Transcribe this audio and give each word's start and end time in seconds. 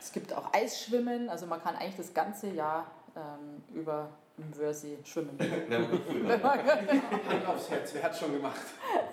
Es 0.00 0.12
gibt 0.12 0.32
auch 0.32 0.52
Eisschwimmen, 0.54 1.28
also 1.28 1.46
man 1.46 1.62
kann 1.62 1.76
eigentlich 1.76 1.96
das 1.96 2.14
ganze 2.14 2.48
Jahr 2.48 2.90
ähm, 3.14 3.62
über 3.78 4.08
im 4.38 4.56
Wörthsee 4.56 4.98
schwimmen. 5.04 5.38
Hand 6.42 7.46
aufs 7.46 7.70
Herz, 7.70 7.92
wer 7.92 8.02
hat 8.04 8.16
schon 8.16 8.32
gemacht? 8.32 8.60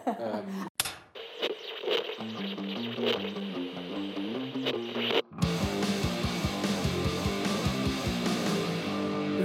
ähm. 0.05 0.68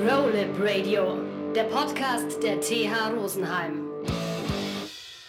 Rollip 0.08 0.60
Radio, 0.60 1.18
der 1.54 1.64
Podcast 1.64 2.40
der 2.42 2.60
TH 2.60 3.10
Rosenheim. 3.16 3.91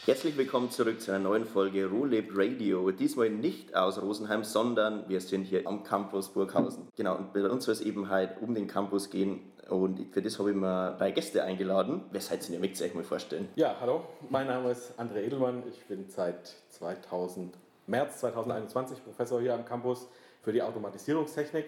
Herzlich 0.05 0.35
willkommen 0.35 0.69
zurück 0.69 0.99
zu 0.99 1.11
einer 1.11 1.23
neuen 1.23 1.45
Folge 1.45 1.85
Rollip 1.85 2.31
Radio. 2.33 2.91
Diesmal 2.91 3.29
nicht 3.29 3.73
aus 3.73 4.01
Rosenheim, 4.01 4.43
sondern 4.43 5.07
wir 5.07 5.21
sind 5.21 5.45
hier 5.45 5.65
am 5.65 5.85
Campus 5.85 6.27
Burghausen. 6.27 6.89
Genau, 6.97 7.15
und 7.15 7.31
bei 7.31 7.49
uns 7.49 7.63
soll 7.63 7.71
es 7.71 7.79
eben 7.79 8.09
halt 8.09 8.41
um 8.41 8.53
den 8.53 8.67
Campus 8.67 9.09
gehen. 9.09 9.53
Und 9.69 10.13
für 10.13 10.21
das 10.21 10.37
habe 10.39 10.49
ich 10.49 10.57
mir 10.57 10.97
drei 10.97 11.11
Gäste 11.11 11.41
eingeladen. 11.45 12.03
Wer 12.11 12.19
seid 12.19 12.45
ihr? 12.49 12.55
Ihr 12.55 12.59
mögt 12.59 12.81
euch 12.81 12.93
mal 12.93 13.05
vorstellen. 13.05 13.47
Ja, 13.55 13.77
hallo, 13.79 14.03
mein 14.29 14.47
Name 14.47 14.71
ist 14.71 14.91
André 14.99 15.19
Edelmann. 15.19 15.63
Ich 15.71 15.85
bin 15.85 16.09
seit 16.09 16.53
2000, 16.71 17.55
März 17.87 18.19
2021 18.19 19.05
Professor 19.05 19.39
hier 19.39 19.53
am 19.53 19.63
Campus 19.63 20.09
für 20.41 20.51
die 20.51 20.61
Automatisierungstechnik. 20.61 21.67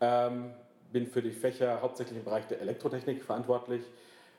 Ähm, 0.00 0.54
bin 0.90 1.06
für 1.06 1.20
die 1.20 1.32
Fächer 1.32 1.82
hauptsächlich 1.82 2.16
im 2.16 2.24
Bereich 2.24 2.46
der 2.46 2.62
Elektrotechnik 2.62 3.22
verantwortlich, 3.22 3.82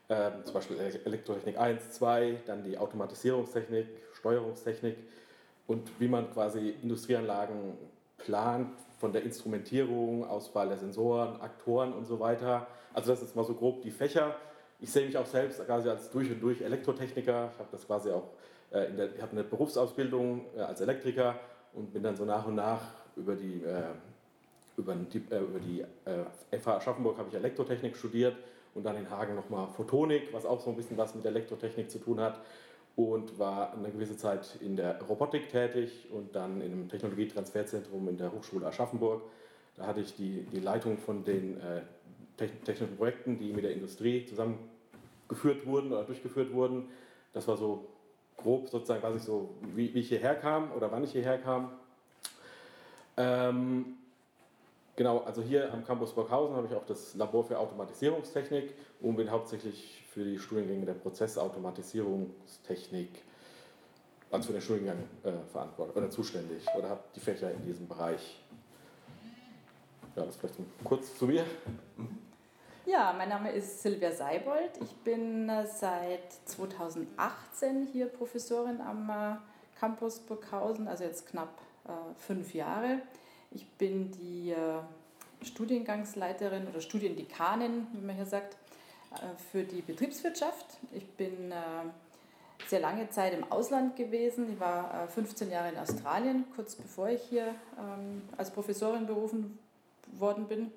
ähm, 0.10 0.34
zum 0.44 0.54
Beispiel 0.54 0.78
Elektrotechnik 1.06 1.58
1, 1.58 1.92
2, 1.92 2.42
dann 2.46 2.64
die 2.64 2.78
Automatisierungstechnik, 2.78 3.88
Steuerungstechnik 4.14 4.98
und 5.68 5.90
wie 6.00 6.08
man 6.08 6.32
quasi 6.32 6.76
Industrieanlagen 6.82 7.78
plant, 8.18 8.70
von 9.02 9.12
der 9.12 9.24
Instrumentierung, 9.24 10.24
Auswahl 10.30 10.68
der 10.68 10.78
Sensoren, 10.78 11.42
Aktoren 11.42 11.92
und 11.92 12.06
so 12.06 12.20
weiter. 12.20 12.68
Also 12.94 13.12
das 13.12 13.24
ist 13.24 13.36
mal 13.36 13.44
so 13.44 13.56
grob 13.56 13.82
die 13.82 13.90
Fächer. 13.90 14.36
Ich 14.80 14.92
sehe 14.92 15.08
mich 15.08 15.18
auch 15.18 15.26
selbst 15.26 15.66
quasi 15.66 15.90
als 15.90 16.12
durch 16.12 16.30
und 16.30 16.40
durch 16.40 16.62
Elektrotechniker. 16.62 17.50
Ich 17.52 17.60
habe 17.60 17.70
das 17.72 17.88
quasi 17.88 18.12
auch 18.12 18.30
äh, 18.72 18.86
in 18.90 18.98
der, 18.98 19.16
ich 19.16 19.22
habe 19.22 19.32
eine 19.32 19.44
Berufsausbildung 19.44 20.46
äh, 20.56 20.62
als 20.62 20.82
Elektriker 20.82 21.40
und 21.74 21.92
bin 21.92 22.04
dann 22.04 22.16
so 22.16 22.26
nach 22.26 22.46
und 22.46 22.56
nach 22.56 22.82
über 23.16 23.36
die 23.36 23.64
äh, 23.64 23.86
über 24.78 24.96
die, 24.96 25.18
über 25.18 25.60
die 25.60 25.84
FH 26.52 26.78
Aschaffenburg 26.78 27.18
habe 27.18 27.28
ich 27.30 27.36
Elektrotechnik 27.36 27.96
studiert 27.98 28.36
und 28.76 28.86
dann 28.86 28.96
in 28.96 29.10
Hagen 29.10 29.36
nochmal 29.36 29.68
Photonik, 29.68 30.34
was 30.34 30.46
auch 30.46 30.62
so 30.62 30.70
ein 30.70 30.76
bisschen 30.76 30.98
was 30.98 31.16
mit 31.16 31.26
Elektrotechnik 31.26 31.90
zu 31.90 32.00
tun 32.00 32.20
hat 32.20 32.40
und 32.96 33.40
war 33.40 33.74
eine 33.74 33.90
gewisse 33.90 34.18
Zeit 34.18 34.58
in 34.62 34.76
der 34.76 35.02
Robotik 35.02 35.50
tätig 35.50 36.08
und 36.12 36.36
dann 36.36 36.62
in 36.62 36.72
einem 36.72 36.90
Technologietransferzentrum 36.90 38.08
in 38.10 38.18
der 38.18 38.32
Hochschule 38.32 38.68
Aschaffenburg. 38.68 39.24
Da 39.76 39.88
hatte 39.88 40.02
ich 40.02 40.16
die, 40.16 40.46
die 40.52 40.60
Leitung 40.60 40.98
von 40.98 41.24
den 41.24 41.60
äh, 41.62 41.82
technischen 42.66 42.98
Projekten, 42.98 43.38
die 43.38 43.54
mit 43.54 43.64
der 43.64 43.74
Industrie 43.74 44.26
zusammengeführt 44.26 45.66
wurden 45.66 45.92
oder 45.92 46.04
durchgeführt 46.04 46.52
wurden. 46.54 46.90
Das 47.34 47.48
war 47.48 47.56
so 47.56 47.88
grob 48.38 48.68
sozusagen, 48.68 49.04
was 49.04 49.16
ich 49.16 49.24
so, 49.24 49.56
wie, 49.76 49.94
wie 49.94 50.00
ich 50.00 50.10
hierher 50.10 50.36
kam 50.36 50.72
oder 50.74 50.92
wann 50.92 51.04
ich 51.04 51.12
hierher 51.12 51.38
kam. 51.38 51.72
Ähm, 53.18 53.98
Genau, 55.02 55.18
also 55.22 55.42
hier 55.42 55.74
am 55.74 55.84
Campus 55.84 56.14
Burghausen 56.14 56.56
habe 56.56 56.68
ich 56.68 56.76
auch 56.76 56.86
das 56.86 57.16
Labor 57.16 57.44
für 57.44 57.58
Automatisierungstechnik 57.58 58.76
und 59.00 59.16
bin 59.16 59.32
hauptsächlich 59.32 60.06
für 60.14 60.24
die 60.24 60.38
Studiengänge 60.38 60.86
der 60.86 60.94
Prozessautomatisierungstechnik, 60.94 63.10
also 64.30 64.46
für 64.46 64.54
den 64.54 64.62
Studiengang 64.62 65.00
äh, 65.24 65.32
verantwortlich 65.52 65.98
oder 65.98 66.12
zuständig 66.12 66.64
oder 66.78 66.90
habe 66.90 67.02
die 67.16 67.20
Fächer 67.20 67.50
in 67.50 67.66
diesem 67.66 67.88
Bereich. 67.88 68.44
Ja, 70.16 70.24
das 70.24 70.36
vielleicht 70.36 70.58
kurz 70.84 71.18
zu 71.18 71.26
mir. 71.26 71.46
Ja, 72.86 73.12
mein 73.18 73.30
Name 73.30 73.54
ist 73.54 73.82
Silvia 73.82 74.12
Seibold. 74.12 74.70
Ich 74.84 74.96
bin 74.98 75.50
äh, 75.50 75.66
seit 75.66 76.32
2018 76.46 77.88
hier 77.92 78.06
Professorin 78.06 78.80
am 78.82 79.10
äh, 79.10 79.38
Campus 79.80 80.20
Burghausen, 80.20 80.88
also 80.88 81.06
jetzt 81.06 81.26
knapp 81.26 81.60
äh, 81.86 81.90
fünf 82.20 82.54
Jahre. 82.54 83.02
Ich 83.54 83.68
bin 83.72 84.12
die 84.12 84.52
äh, 84.52 85.46
Studiengangsleiterin 85.46 86.68
oder 86.68 86.80
Studiendekanin, 86.80 87.88
wie 87.92 88.06
man 88.06 88.16
hier 88.16 88.26
sagt, 88.26 88.56
äh, 89.16 89.36
für 89.52 89.64
die 89.64 89.82
Betriebswirtschaft. 89.82 90.66
Ich 90.94 91.06
bin 91.12 91.52
äh, 91.52 91.56
sehr 92.68 92.80
lange 92.80 93.10
Zeit 93.10 93.34
im 93.34 93.52
Ausland 93.52 93.98
gewesen. 93.98 94.54
Ich 94.54 94.60
war 94.60 95.08
15 95.10 95.52
Jahre 95.52 95.70
in 95.70 95.78
Australien, 95.78 96.46
kurz 96.56 96.76
bevor 96.76 97.10
ich 97.10 97.22
hier 97.24 97.48
ähm, 97.78 98.22
als 98.38 98.52
Professorin 98.52 99.06
berufen 99.06 99.60
worden 100.14 100.48
bin. 100.48 100.72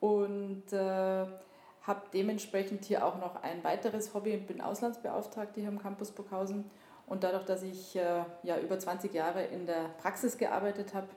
Und 0.00 0.64
habe 0.72 2.02
dementsprechend 2.14 2.84
hier 2.86 3.04
auch 3.04 3.18
noch 3.18 3.42
ein 3.42 3.62
weiteres 3.64 4.14
Hobby. 4.14 4.30
Ich 4.30 4.46
bin 4.46 4.60
Auslandsbeauftragte 4.60 5.60
hier 5.60 5.68
am 5.68 5.78
Campus 5.78 6.10
Burghausen. 6.10 6.70
Und 7.06 7.22
dadurch, 7.22 7.44
dass 7.44 7.62
ich 7.62 7.94
ja 7.94 8.58
über 8.62 8.78
20 8.78 9.12
Jahre 9.12 9.44
in 9.44 9.66
der 9.66 9.90
Praxis 10.00 10.38
gearbeitet 10.38 10.94
habe, 10.94 11.08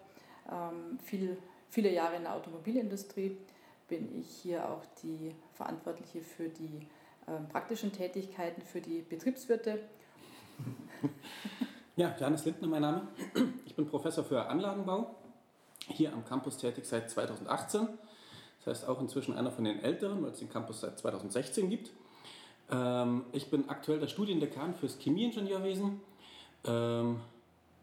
viel, 1.03 1.37
viele 1.69 1.91
Jahre 1.91 2.17
in 2.17 2.23
der 2.23 2.35
Automobilindustrie 2.35 3.37
bin 3.87 4.19
ich 4.19 4.27
hier 4.27 4.67
auch 4.69 4.83
die 5.01 5.35
Verantwortliche 5.53 6.21
für 6.21 6.49
die 6.49 6.87
ähm, 7.27 7.47
praktischen 7.49 7.91
Tätigkeiten 7.91 8.61
für 8.61 8.81
die 8.81 9.01
Betriebswirte. 9.01 9.79
Ja, 11.95 12.15
Janis 12.19 12.43
Lindner 12.43 12.67
mein 12.67 12.81
Name. 12.81 13.07
Ich 13.67 13.75
bin 13.75 13.87
Professor 13.87 14.23
für 14.23 14.47
Anlagenbau, 14.47 15.15
hier 15.89 16.11
am 16.11 16.25
Campus 16.25 16.57
tätig 16.57 16.85
seit 16.85 17.11
2018. 17.11 17.87
Das 18.57 18.81
heißt 18.81 18.89
auch 18.89 18.99
inzwischen 18.99 19.37
einer 19.37 19.51
von 19.51 19.63
den 19.63 19.79
Älteren, 19.79 20.23
weil 20.23 20.31
es 20.31 20.39
den 20.39 20.49
Campus 20.49 20.81
seit 20.81 20.97
2016 20.97 21.69
gibt. 21.69 21.91
Ähm, 22.71 23.25
ich 23.31 23.51
bin 23.51 23.69
aktuell 23.69 23.99
der 23.99 24.07
Studiendekan 24.07 24.73
fürs 24.73 24.97
Chemieingenieurwesen 24.97 26.01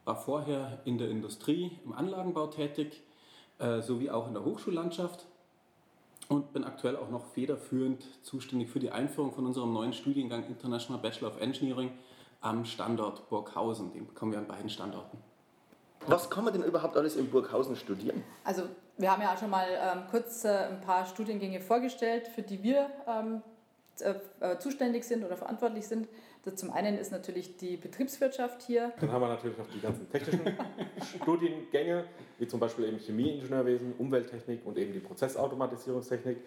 war 0.05 0.17
vorher 0.17 0.81
in 0.85 0.99
der 0.99 1.09
Industrie, 1.09 1.79
im 1.85 1.93
Anlagenbau 1.93 2.47
tätig, 2.49 3.03
äh, 3.59 3.81
sowie 3.81 4.11
auch 4.11 4.27
in 4.27 4.35
der 4.35 4.45
Hochschullandschaft 4.45 5.27
und 6.29 6.53
bin 6.53 6.65
aktuell 6.65 6.97
auch 6.97 7.11
noch 7.11 7.27
federführend 7.27 8.05
zuständig 8.23 8.71
für 8.71 8.81
die 8.81 8.91
Einführung 8.91 9.33
von 9.33 9.47
unserem 9.47 9.73
neuen 9.73 9.93
Studiengang 9.93 10.47
International 10.47 11.01
Bachelor 11.01 11.29
of 11.29 11.41
Engineering 11.41 11.91
am 12.41 12.65
Standort 12.65 13.29
Burghausen. 13.29 13.93
Den 13.93 14.07
bekommen 14.07 14.33
wir 14.33 14.39
an 14.39 14.47
beiden 14.47 14.71
Standorten. 14.71 15.19
Was 16.07 16.31
kann 16.31 16.45
man 16.45 16.53
denn 16.53 16.63
überhaupt 16.63 16.97
alles 16.97 17.17
in 17.17 17.31
Burghausen 17.31 17.77
studieren? 17.77 18.25
Also 18.45 18.63
wir 18.97 19.11
haben 19.11 19.21
ja 19.23 19.35
auch 19.35 19.39
schon 19.39 19.51
mal 19.51 19.67
ähm, 19.69 20.05
kurz 20.11 20.45
äh, 20.45 20.69
ein 20.71 20.81
paar 20.81 21.05
Studiengänge 21.05 21.61
vorgestellt, 21.61 22.29
für 22.29 22.43
die 22.43 22.63
wir 22.63 22.91
ähm, 23.07 23.43
äh, 24.01 24.59
zuständig 24.59 25.05
sind 25.05 25.25
oder 25.25 25.37
verantwortlich 25.37 25.87
sind. 25.87 26.09
Das 26.43 26.57
zum 26.57 26.71
einen 26.71 26.97
ist 26.97 27.13
natürlich 27.13 27.59
die 27.59 27.77
Betriebswirtschaft 27.77 28.63
hier. 28.63 28.93
Dann 29.01 29.13
haben 29.13 29.21
wir 29.21 29.29
natürlich 29.29 29.59
noch 29.59 29.67
die 29.67 29.81
ganzen 29.81 30.11
technischen 30.11 30.57
Studiengänge, 31.21 32.05
wie 32.39 32.47
zum 32.47 32.61
Beispiel 32.61 32.87
eben 32.87 32.99
Chemieingenieurwesen, 32.99 33.93
Umwelttechnik 33.99 34.65
und 34.65 34.79
eben 34.79 34.93
die 34.93 35.01
Prozessautomatisierungstechnik. 35.01 36.39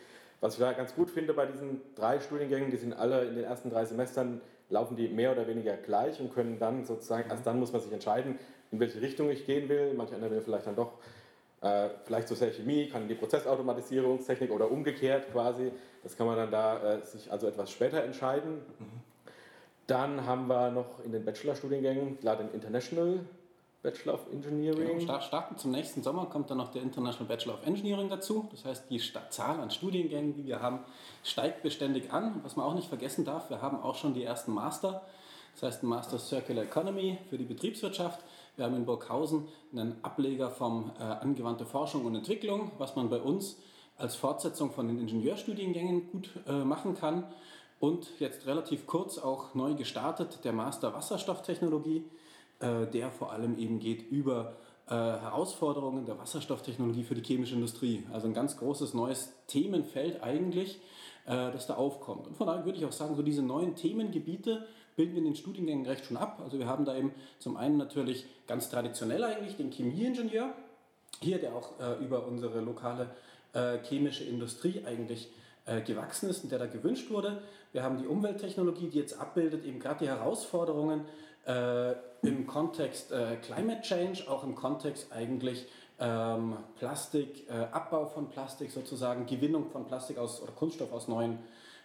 Was 0.41 0.55
ich 0.55 0.59
da 0.59 0.73
ganz 0.73 0.95
gut 0.95 1.11
finde 1.11 1.33
bei 1.33 1.45
diesen 1.45 1.81
drei 1.95 2.19
Studiengängen, 2.19 2.71
die 2.71 2.77
sind 2.77 2.93
alle 2.93 3.25
in 3.25 3.35
den 3.35 3.43
ersten 3.43 3.69
drei 3.69 3.85
Semestern, 3.85 4.41
laufen 4.69 4.97
die 4.97 5.07
mehr 5.07 5.31
oder 5.31 5.47
weniger 5.47 5.77
gleich 5.77 6.19
und 6.19 6.33
können 6.33 6.57
dann 6.57 6.85
sozusagen, 6.85 7.29
erst 7.29 7.45
dann 7.45 7.59
muss 7.59 7.71
man 7.71 7.81
sich 7.81 7.91
entscheiden, 7.91 8.39
in 8.71 8.79
welche 8.79 8.99
Richtung 8.99 9.29
ich 9.29 9.45
gehen 9.45 9.69
will. 9.69 9.93
Manche 9.93 10.15
andere 10.15 10.31
will 10.31 10.41
vielleicht 10.41 10.65
dann 10.65 10.75
doch 10.75 10.93
äh, 11.61 11.89
vielleicht 12.03 12.27
zur 12.27 12.37
Chemie, 12.37 12.89
kann 12.89 13.07
die 13.07 13.13
Prozessautomatisierungstechnik 13.13 14.51
oder 14.51 14.69
umgekehrt 14.71 15.31
quasi. 15.31 15.71
Das 16.01 16.17
kann 16.17 16.25
man 16.27 16.35
dann 16.35 16.51
da 16.51 16.95
äh, 16.95 17.01
sich 17.03 17.31
also 17.31 17.47
etwas 17.47 17.71
später 17.71 18.03
entscheiden. 18.03 18.61
Dann 19.87 20.25
haben 20.25 20.47
wir 20.47 20.71
noch 20.71 21.03
in 21.03 21.11
den 21.11 21.25
Bachelorstudiengängen 21.25 22.19
klar 22.19 22.37
den 22.37 22.51
International 22.51 23.19
Bachelor 23.83 24.13
of 24.13 24.31
Engineering. 24.31 24.99
Genau, 24.99 25.19
starten 25.19 25.57
zum 25.57 25.71
nächsten 25.71 26.01
Sommer 26.03 26.27
kommt 26.27 26.49
dann 26.49 26.57
noch 26.57 26.71
der 26.71 26.81
International 26.81 27.27
Bachelor 27.27 27.55
of 27.55 27.67
Engineering 27.67 28.09
dazu. 28.09 28.47
Das 28.51 28.63
heißt, 28.63 28.89
die 28.89 29.01
Zahl 29.29 29.59
an 29.59 29.71
Studiengängen, 29.71 30.35
die 30.35 30.45
wir 30.45 30.61
haben, 30.61 30.79
steigt 31.21 31.63
beständig 31.63 32.13
an. 32.13 32.39
was 32.43 32.55
man 32.55 32.65
auch 32.65 32.75
nicht 32.75 32.87
vergessen 32.87 33.25
darf, 33.25 33.49
wir 33.49 33.61
haben 33.61 33.81
auch 33.81 33.95
schon 33.95 34.13
die 34.13 34.23
ersten 34.23 34.53
Master. 34.53 35.01
Das 35.55 35.63
heißt, 35.63 35.83
ein 35.83 35.87
Master 35.87 36.17
Circular 36.17 36.63
Economy 36.63 37.17
für 37.29 37.37
die 37.37 37.43
Betriebswirtschaft. 37.43 38.23
Wir 38.55 38.65
haben 38.65 38.75
in 38.75 38.85
Burghausen 38.85 39.47
einen 39.73 39.97
Ableger 40.01 40.49
vom 40.49 40.91
äh, 40.97 41.03
angewandte 41.03 41.65
Forschung 41.65 42.05
und 42.05 42.15
Entwicklung, 42.15 42.71
was 42.77 42.95
man 42.95 43.09
bei 43.09 43.19
uns 43.19 43.57
als 43.97 44.15
Fortsetzung 44.15 44.71
von 44.71 44.87
den 44.87 44.97
Ingenieurstudiengängen 44.99 46.09
gut 46.09 46.29
äh, 46.47 46.63
machen 46.63 46.95
kann. 46.95 47.25
Und 47.83 48.07
jetzt 48.19 48.47
relativ 48.47 48.87
kurz 48.87 49.17
auch 49.17 49.55
neu 49.55 49.73
gestartet 49.73 50.45
der 50.45 50.53
Master 50.53 50.93
Wasserstofftechnologie, 50.93 52.05
äh, 52.61 52.87
der 52.87 53.11
vor 53.11 53.33
allem 53.33 53.59
eben 53.59 53.79
geht 53.79 54.09
über 54.09 54.55
äh, 54.87 54.91
Herausforderungen 54.91 56.05
der 56.05 56.17
Wasserstofftechnologie 56.17 57.03
für 57.03 57.15
die 57.15 57.23
chemische 57.23 57.55
Industrie. 57.55 58.05
Also 58.13 58.27
ein 58.27 58.33
ganz 58.33 58.55
großes 58.55 58.93
neues 58.93 59.33
Themenfeld 59.47 60.23
eigentlich, 60.23 60.79
äh, 61.25 61.51
das 61.51 61.67
da 61.67 61.73
aufkommt. 61.73 62.25
Und 62.25 62.37
von 62.37 62.47
daher 62.47 62.63
würde 62.63 62.77
ich 62.77 62.85
auch 62.85 62.93
sagen, 62.93 63.17
so 63.17 63.21
diese 63.21 63.41
neuen 63.41 63.75
Themengebiete 63.75 64.65
bilden 64.95 65.11
wir 65.11 65.19
in 65.19 65.25
den 65.25 65.35
Studiengängen 65.35 65.85
recht 65.85 66.05
schon 66.05 66.15
ab. 66.15 66.39
Also 66.41 66.59
wir 66.59 66.67
haben 66.67 66.85
da 66.85 66.95
eben 66.95 67.11
zum 67.39 67.57
einen 67.57 67.75
natürlich 67.75 68.25
ganz 68.47 68.69
traditionell 68.69 69.25
eigentlich 69.25 69.57
den 69.57 69.71
Chemieingenieur, 69.71 70.53
hier, 71.19 71.37
der 71.37 71.53
auch 71.53 71.73
über 71.99 72.25
unsere 72.25 72.61
lokale 72.61 73.09
chemische 73.83 74.23
Industrie 74.23 74.83
eigentlich 74.85 75.29
äh, 75.65 75.81
gewachsen 75.81 76.29
ist 76.29 76.43
und 76.43 76.51
der 76.51 76.59
da 76.59 76.65
gewünscht 76.65 77.09
wurde. 77.09 77.41
Wir 77.71 77.83
haben 77.83 77.97
die 77.97 78.07
Umwelttechnologie, 78.07 78.89
die 78.89 78.99
jetzt 78.99 79.19
abbildet 79.19 79.65
eben 79.65 79.79
gerade 79.79 79.99
die 79.99 80.07
Herausforderungen 80.07 81.05
äh, 81.45 81.93
im 82.21 82.47
Kontext 82.47 83.11
äh, 83.11 83.37
Climate 83.37 83.81
Change, 83.81 84.29
auch 84.29 84.43
im 84.43 84.55
Kontext 84.55 85.11
eigentlich 85.11 85.67
ähm, 85.99 86.57
Plastik, 86.75 87.49
äh, 87.49 87.53
Abbau 87.71 88.05
von 88.05 88.29
Plastik 88.29 88.71
sozusagen, 88.71 89.25
Gewinnung 89.25 89.69
von 89.69 89.85
Plastik 89.85 90.17
aus 90.17 90.41
oder 90.41 90.51
Kunststoff 90.51 90.91
aus 90.91 91.07
neuen, 91.07 91.39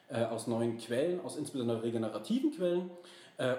äh, 0.09 0.25
aus 0.25 0.47
neuen 0.47 0.79
Quellen, 0.79 1.21
aus 1.21 1.37
insbesondere 1.37 1.83
regenerativen 1.83 2.53
Quellen. 2.53 2.91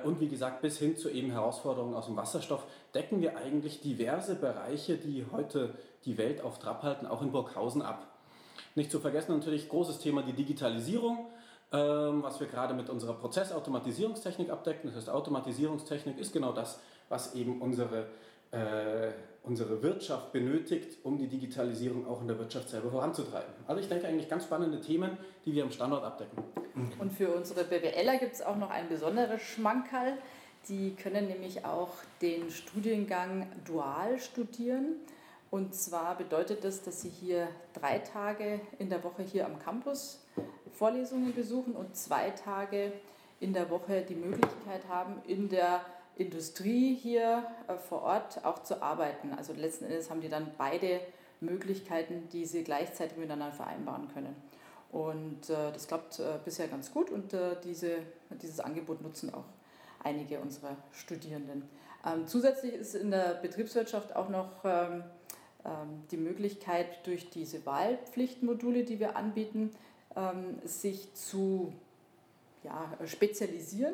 Und 0.04 0.20
wie 0.20 0.28
gesagt, 0.28 0.62
bis 0.62 0.78
hin 0.78 0.98
zu 0.98 1.10
eben 1.10 1.32
Herausforderungen 1.32 1.96
aus 1.96 2.08
dem 2.08 2.18
Wasserstoff 2.18 2.66
decken 2.94 3.22
wir 3.22 3.38
eigentlich 3.38 3.80
diverse 3.80 4.36
Bereiche, 4.36 4.98
die 4.98 5.26
heute 5.32 5.74
die 6.04 6.18
Welt 6.18 6.42
auf 6.42 6.60
Trab 6.60 6.84
halten, 6.84 7.06
auch 7.06 7.22
in 7.22 7.32
Burghausen 7.32 7.82
ab. 7.82 8.09
Nicht 8.76 8.92
zu 8.92 9.00
vergessen 9.00 9.34
natürlich 9.34 9.70
großes 9.70 10.00
Thema 10.00 10.22
die 10.22 10.34
Digitalisierung, 10.34 11.28
ähm, 11.72 12.24
was 12.24 12.40
wir 12.40 12.48
gerade 12.48 12.74
mit 12.74 12.90
unserer 12.90 13.14
Prozessautomatisierungstechnik 13.14 14.50
abdecken. 14.50 14.88
Das 14.88 14.96
heißt, 14.96 15.10
Automatisierungstechnik 15.10 16.18
ist 16.18 16.34
genau 16.34 16.52
das, 16.52 16.80
was 17.10 17.36
eben 17.36 17.62
unsere 17.62 18.08
äh, 18.52 19.12
unsere 19.44 19.82
Wirtschaft 19.82 20.32
benötigt, 20.32 20.98
um 21.04 21.18
die 21.18 21.28
Digitalisierung 21.28 22.08
auch 22.08 22.22
in 22.22 22.28
der 22.28 22.38
Wirtschaft 22.38 22.70
selber 22.70 22.92
voranzutreiben. 22.92 23.54
Also 23.68 23.82
ich 23.82 23.88
denke 23.88 24.08
eigentlich 24.08 24.30
ganz 24.30 24.44
spannende 24.44 24.80
Themen, 24.82 25.18
die 25.46 25.54
wir 25.54 25.64
am 25.64 25.72
Standort 25.72 26.04
abdecken. 26.04 26.44
Und 27.00 27.12
für 27.12 27.30
unsere 27.30 27.64
BWLer 27.64 28.18
gibt 28.18 28.34
es 28.34 28.42
auch 28.42 28.58
noch 28.58 28.70
ein 28.70 28.88
besonderes 28.90 29.42
Schmankerl. 29.42 30.14
Die 30.68 30.96
können 30.96 31.28
nämlich 31.28 31.66
auch 31.66 31.90
den 32.22 32.50
Studiengang 32.52 33.48
dual 33.66 34.20
studieren. 34.20 34.98
Und 35.52 35.74
zwar 35.74 36.16
bedeutet 36.18 36.64
das, 36.64 36.84
dass 36.84 37.02
sie 37.02 37.10
hier 37.10 37.48
drei 37.74 38.00
Tage 38.00 38.62
in 38.78 38.90
der 38.90 39.04
Woche 39.04 39.24
hier 39.24 39.46
am 39.46 39.58
Campus 39.60 40.24
Vorlesungen 40.74 41.34
besuchen 41.34 41.76
und 41.76 41.96
zwei 41.96 42.30
Tage 42.30 42.94
in 43.40 43.54
der 43.54 43.70
Woche 43.70 44.02
die 44.02 44.16
Möglichkeit 44.16 44.88
haben, 44.88 45.22
in 45.26 45.50
der 45.50 45.82
Industrie 46.16 46.96
hier 46.96 47.44
äh, 47.68 47.76
vor 47.78 48.04
Ort 48.04 48.46
auch 48.46 48.64
zu 48.64 48.82
arbeiten. 48.82 49.34
Also 49.34 49.54
letzten 49.54 49.86
Endes 49.86 50.10
haben 50.10 50.22
die 50.22 50.30
dann 50.30 50.52
beide 50.58 51.00
Möglichkeiten, 51.40 52.28
die 52.32 52.46
sie 52.46 52.64
gleichzeitig 52.64 53.18
miteinander 53.18 53.54
vereinbaren 53.54 54.10
können. 54.14 54.36
Und 54.92 55.50
äh, 55.50 55.72
das 55.72 55.88
klappt 55.88 56.20
äh, 56.20 56.38
bisher 56.44 56.68
ganz 56.68 56.92
gut 56.92 57.10
und 57.10 57.36
diese, 57.64 57.98
dieses 58.42 58.60
Angebot 58.60 59.02
nutzen 59.02 59.34
auch 59.34 59.46
einige 60.04 60.40
unserer 60.40 60.76
Studierenden. 60.92 61.70
Ähm, 62.06 62.28
zusätzlich 62.28 62.74
ist 62.74 62.96
in 62.96 63.12
der 63.12 63.36
Betriebswirtschaft 63.42 64.16
auch 64.16 64.30
noch 64.30 64.64
ähm, 64.64 65.04
die 66.10 66.18
Möglichkeit, 66.18 67.06
durch 67.06 67.30
diese 67.30 67.66
Wahlpflichtmodule, 67.66 68.86
die 68.86 69.00
wir 69.00 69.18
anbieten, 69.18 69.72
ähm, 70.16 70.58
sich 70.64 71.14
zu 71.14 71.74
ja, 72.64 72.94
spezialisieren 73.06 73.94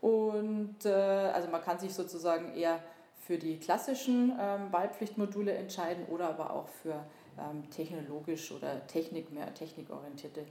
und 0.00 0.84
äh, 0.84 0.90
also 0.90 1.48
man 1.48 1.62
kann 1.62 1.78
sich 1.78 1.92
sozusagen 1.94 2.54
eher 2.54 2.80
für 3.26 3.38
die 3.38 3.58
klassischen 3.58 4.32
ähm, 4.38 4.72
Wahlpflichtmodule 4.72 5.52
entscheiden 5.52 6.06
oder 6.06 6.28
aber 6.28 6.52
auch 6.52 6.68
für 6.68 7.04
ähm, 7.38 7.68
technologisch 7.70 8.52
oder 8.52 8.86
Technik, 8.86 9.32
mehr 9.32 9.52
technikorientierte 9.54 10.46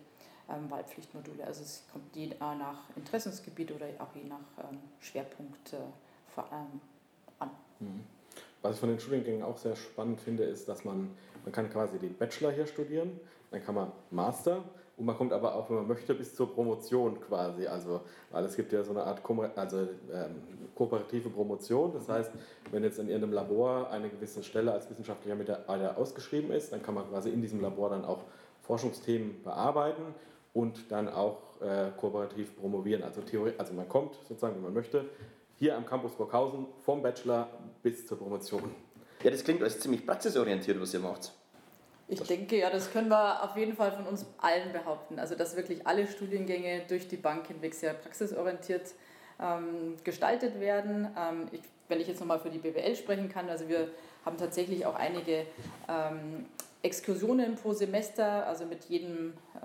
ähm, 0.50 0.70
Wahlpflichtmodule. 0.70 1.46
Also 1.46 1.64
es 1.64 1.84
kommt 1.92 2.16
je 2.16 2.34
nach 2.40 2.90
Interessensgebiet 2.96 3.72
oder 3.72 3.86
auch 4.00 4.14
je 4.16 4.24
nach 4.28 4.70
ähm, 4.70 4.80
Schwerpunkt 5.00 5.74
äh, 5.74 5.78
ähm, 6.38 6.82
an. 7.40 7.50
Mhm. 7.80 8.04
Was 8.66 8.74
ich 8.74 8.80
von 8.80 8.90
den 8.90 9.00
Studiengängen 9.00 9.44
auch 9.44 9.58
sehr 9.58 9.76
spannend 9.76 10.20
finde, 10.20 10.44
ist, 10.44 10.68
dass 10.68 10.84
man, 10.84 11.12
man 11.44 11.52
kann 11.52 11.70
quasi 11.70 12.00
den 12.00 12.16
Bachelor 12.16 12.52
hier 12.52 12.66
studieren, 12.66 13.20
dann 13.52 13.64
kann 13.64 13.76
man 13.76 13.92
Master 14.10 14.64
und 14.98 15.06
man 15.06 15.16
kommt 15.16 15.34
aber 15.34 15.54
auch, 15.54 15.70
wenn 15.70 15.76
man 15.78 15.88
möchte, 15.88 16.16
bis 16.16 16.34
zur 16.34 16.52
Promotion 16.52 17.22
quasi. 17.22 17.68
Also, 17.68 18.02
weil 18.32 18.44
es 18.44 18.56
gibt 18.56 18.74
ja 18.74 18.84
so 18.84 18.90
eine 18.90 19.04
Art 19.04 19.22
also, 19.56 19.78
ähm, 20.12 20.42
kooperative 20.74 21.30
Promotion. 21.30 21.94
Das 21.94 22.10
heißt, 22.10 22.32
wenn 22.72 22.84
jetzt 22.84 22.98
in 22.98 23.08
irgendeinem 23.08 23.34
Labor 23.34 23.92
eine 23.92 24.10
gewisse 24.10 24.42
Stelle 24.42 24.72
als 24.72 24.90
wissenschaftlicher 24.90 25.36
Mitarbeiter 25.36 25.96
ausgeschrieben 25.96 26.50
ist, 26.52 26.74
dann 26.74 26.82
kann 26.82 26.96
man 26.96 27.08
quasi 27.08 27.30
in 27.30 27.42
diesem 27.42 27.62
Labor 27.62 27.92
dann 27.92 28.04
auch 28.04 28.24
Forschungsthemen 28.64 29.44
bearbeiten 29.44 30.16
und 30.56 30.92
dann 30.92 31.08
auch 31.08 31.62
äh, 31.62 31.92
kooperativ 32.00 32.58
promovieren. 32.58 33.04
Also, 33.04 33.22
Theorie, 33.22 33.54
also 33.60 33.76
man 33.76 33.88
kommt 33.88 34.16
sozusagen, 34.28 34.56
wenn 34.56 34.64
man 34.64 34.74
möchte, 34.74 35.06
hier 35.58 35.78
am 35.78 35.86
Campus 35.86 36.14
Burghausen 36.14 36.66
vom 36.84 37.02
Bachelor 37.02 37.48
bis 37.86 38.08
zur 38.08 38.18
Promotion. 38.18 38.72
Ja, 39.22 39.30
das 39.30 39.44
klingt 39.44 39.62
alles 39.62 39.80
ziemlich 39.80 40.04
praxisorientiert, 40.04 40.82
was 40.82 40.92
ihr 40.96 41.00
macht. 41.00 41.32
Ich 42.08 42.20
denke, 42.22 42.58
ja, 42.58 42.72
das 42.72 42.92
können 42.92 43.10
wir 43.10 43.44
auf 43.44 43.56
jeden 43.56 43.76
Fall 43.76 43.92
von 43.92 44.08
uns 44.08 44.26
allen 44.40 44.74
behaupten. 44.74 45.20
Also, 45.20 45.36
dass 45.36 45.56
wirklich 45.56 45.86
alle 45.86 46.08
Studiengänge 46.08 46.82
durch 46.88 47.08
die 47.08 47.18
Bank 47.18 47.46
hinweg 47.46 47.76
sehr 47.76 47.94
praxisorientiert 47.94 48.96
ähm, 49.40 49.96
gestaltet 50.04 50.60
werden. 50.60 51.08
Ähm, 51.16 51.48
ich, 51.52 51.62
wenn 51.88 52.02
ich 52.02 52.08
jetzt 52.08 52.20
nochmal 52.20 52.40
für 52.40 52.50
die 52.50 52.58
BWL 52.58 52.96
sprechen 52.96 53.30
kann, 53.30 53.50
also 53.50 53.70
wir 53.70 53.90
haben 54.26 54.38
tatsächlich 54.38 54.88
auch 54.88 54.96
einige 54.96 55.46
ähm, 55.88 56.48
Exkursionen 56.82 57.54
pro 57.54 57.74
Semester, 57.74 58.48
also 58.48 58.66
mit 58.66 58.86
jedem 58.86 59.34
äh, 59.58 59.60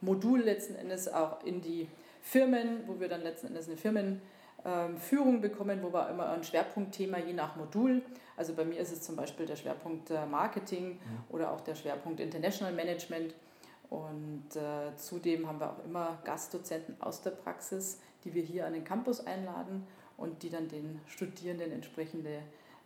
Modul 0.00 0.40
letzten 0.40 0.74
Endes 0.74 1.06
auch 1.12 1.44
in 1.44 1.60
die 1.60 1.86
Firmen, 2.22 2.82
wo 2.88 2.98
wir 2.98 3.08
dann 3.08 3.22
letzten 3.22 3.48
Endes 3.48 3.68
eine 3.68 3.76
Firmen 3.76 4.20
Führung 4.98 5.40
bekommen, 5.40 5.80
wo 5.82 5.92
wir 5.92 6.10
immer 6.10 6.28
ein 6.30 6.44
Schwerpunktthema 6.44 7.18
je 7.18 7.32
nach 7.32 7.56
Modul. 7.56 8.02
Also 8.36 8.54
bei 8.54 8.64
mir 8.64 8.78
ist 8.78 8.92
es 8.92 9.02
zum 9.02 9.16
Beispiel 9.16 9.46
der 9.46 9.56
Schwerpunkt 9.56 10.10
äh, 10.10 10.26
Marketing 10.26 10.92
ja. 10.92 11.34
oder 11.34 11.52
auch 11.52 11.60
der 11.60 11.74
Schwerpunkt 11.74 12.20
International 12.20 12.72
Management. 12.72 13.34
Und 13.88 14.54
äh, 14.54 14.96
zudem 14.96 15.46
haben 15.46 15.60
wir 15.60 15.70
auch 15.70 15.84
immer 15.84 16.18
Gastdozenten 16.24 16.96
aus 17.00 17.22
der 17.22 17.32
Praxis, 17.32 17.98
die 18.24 18.34
wir 18.34 18.42
hier 18.42 18.66
an 18.66 18.72
den 18.72 18.84
Campus 18.84 19.26
einladen 19.26 19.86
und 20.16 20.42
die 20.42 20.50
dann 20.50 20.68
den 20.68 21.00
Studierenden 21.06 21.72
entsprechende 21.72 22.42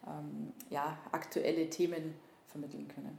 ähm, 0.06 0.53
ja, 0.71 0.97
aktuelle 1.12 1.69
Themen 1.69 2.15
vermitteln 2.47 2.88
können. 2.88 3.19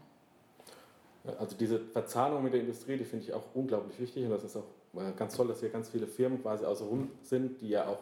Also 1.39 1.55
diese 1.55 1.79
Verzahnung 1.79 2.43
mit 2.43 2.53
der 2.53 2.61
Industrie, 2.61 2.97
die 2.97 3.05
finde 3.05 3.25
ich 3.25 3.33
auch 3.33 3.43
unglaublich 3.53 3.99
wichtig 3.99 4.25
und 4.25 4.31
das 4.31 4.43
ist 4.43 4.55
auch 4.55 4.67
äh, 4.95 5.11
ganz 5.17 5.35
toll, 5.35 5.47
dass 5.47 5.59
hier 5.59 5.69
ganz 5.69 5.89
viele 5.89 6.07
Firmen 6.07 6.41
quasi 6.41 6.65
außenrum 6.65 7.09
sind, 7.21 7.61
die 7.61 7.69
ja 7.69 7.87
auch 7.87 7.99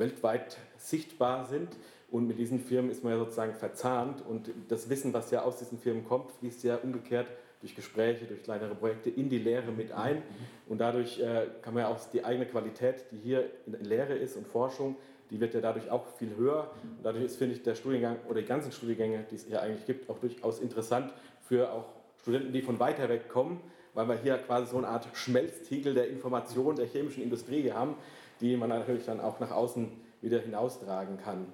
weltweit 0.00 0.58
sichtbar 0.76 1.44
sind. 1.44 1.68
Und 2.10 2.26
mit 2.26 2.38
diesen 2.38 2.58
Firmen 2.58 2.90
ist 2.90 3.04
man 3.04 3.12
ja 3.12 3.18
sozusagen 3.20 3.54
verzahnt 3.54 4.26
und 4.26 4.50
das 4.66 4.90
Wissen, 4.90 5.12
was 5.12 5.30
ja 5.30 5.42
aus 5.42 5.58
diesen 5.58 5.78
Firmen 5.78 6.04
kommt, 6.04 6.32
fließt 6.32 6.64
ja 6.64 6.74
umgekehrt 6.76 7.28
durch 7.60 7.76
Gespräche, 7.76 8.24
durch 8.24 8.42
kleinere 8.42 8.74
Projekte 8.74 9.10
in 9.10 9.28
die 9.28 9.38
Lehre 9.38 9.70
mit 9.70 9.92
ein. 9.92 10.22
Und 10.68 10.78
dadurch 10.78 11.20
äh, 11.20 11.46
kann 11.62 11.74
man 11.74 11.84
ja 11.84 11.88
auch 11.88 12.00
die 12.12 12.24
eigene 12.24 12.46
Qualität, 12.46 13.04
die 13.12 13.18
hier 13.18 13.48
in 13.66 13.84
Lehre 13.84 14.14
ist 14.14 14.36
und 14.36 14.48
Forschung, 14.48 14.96
die 15.30 15.38
wird 15.38 15.54
ja 15.54 15.60
dadurch 15.60 15.90
auch 15.90 16.06
viel 16.16 16.34
höher. 16.36 16.70
Und 16.82 17.04
dadurch 17.04 17.24
ist, 17.24 17.36
finde 17.36 17.54
ich, 17.54 17.62
der 17.62 17.76
Studiengang 17.76 18.16
oder 18.28 18.40
die 18.40 18.46
ganzen 18.46 18.72
Studiengänge, 18.72 19.24
die 19.30 19.36
es 19.36 19.46
hier 19.46 19.62
eigentlich 19.62 19.86
gibt, 19.86 20.10
auch 20.10 20.18
durchaus 20.18 20.58
interessant 20.58 21.12
für 21.42 21.70
auch 21.70 21.84
Studenten, 22.22 22.52
die 22.52 22.62
von 22.62 22.80
weiter 22.80 23.08
weg 23.08 23.28
kommen, 23.28 23.60
weil 23.94 24.08
wir 24.08 24.16
hier 24.16 24.38
quasi 24.38 24.70
so 24.70 24.78
eine 24.78 24.88
Art 24.88 25.06
Schmelztiegel 25.12 25.94
der 25.94 26.08
Information 26.08 26.76
der 26.76 26.86
chemischen 26.86 27.22
Industrie 27.22 27.70
haben, 27.70 27.94
die 28.40 28.56
man 28.56 28.68
natürlich 28.68 29.04
dann 29.04 29.20
auch 29.20 29.40
nach 29.40 29.50
außen 29.50 29.90
wieder 30.20 30.38
hinaustragen 30.38 31.18
kann. 31.18 31.52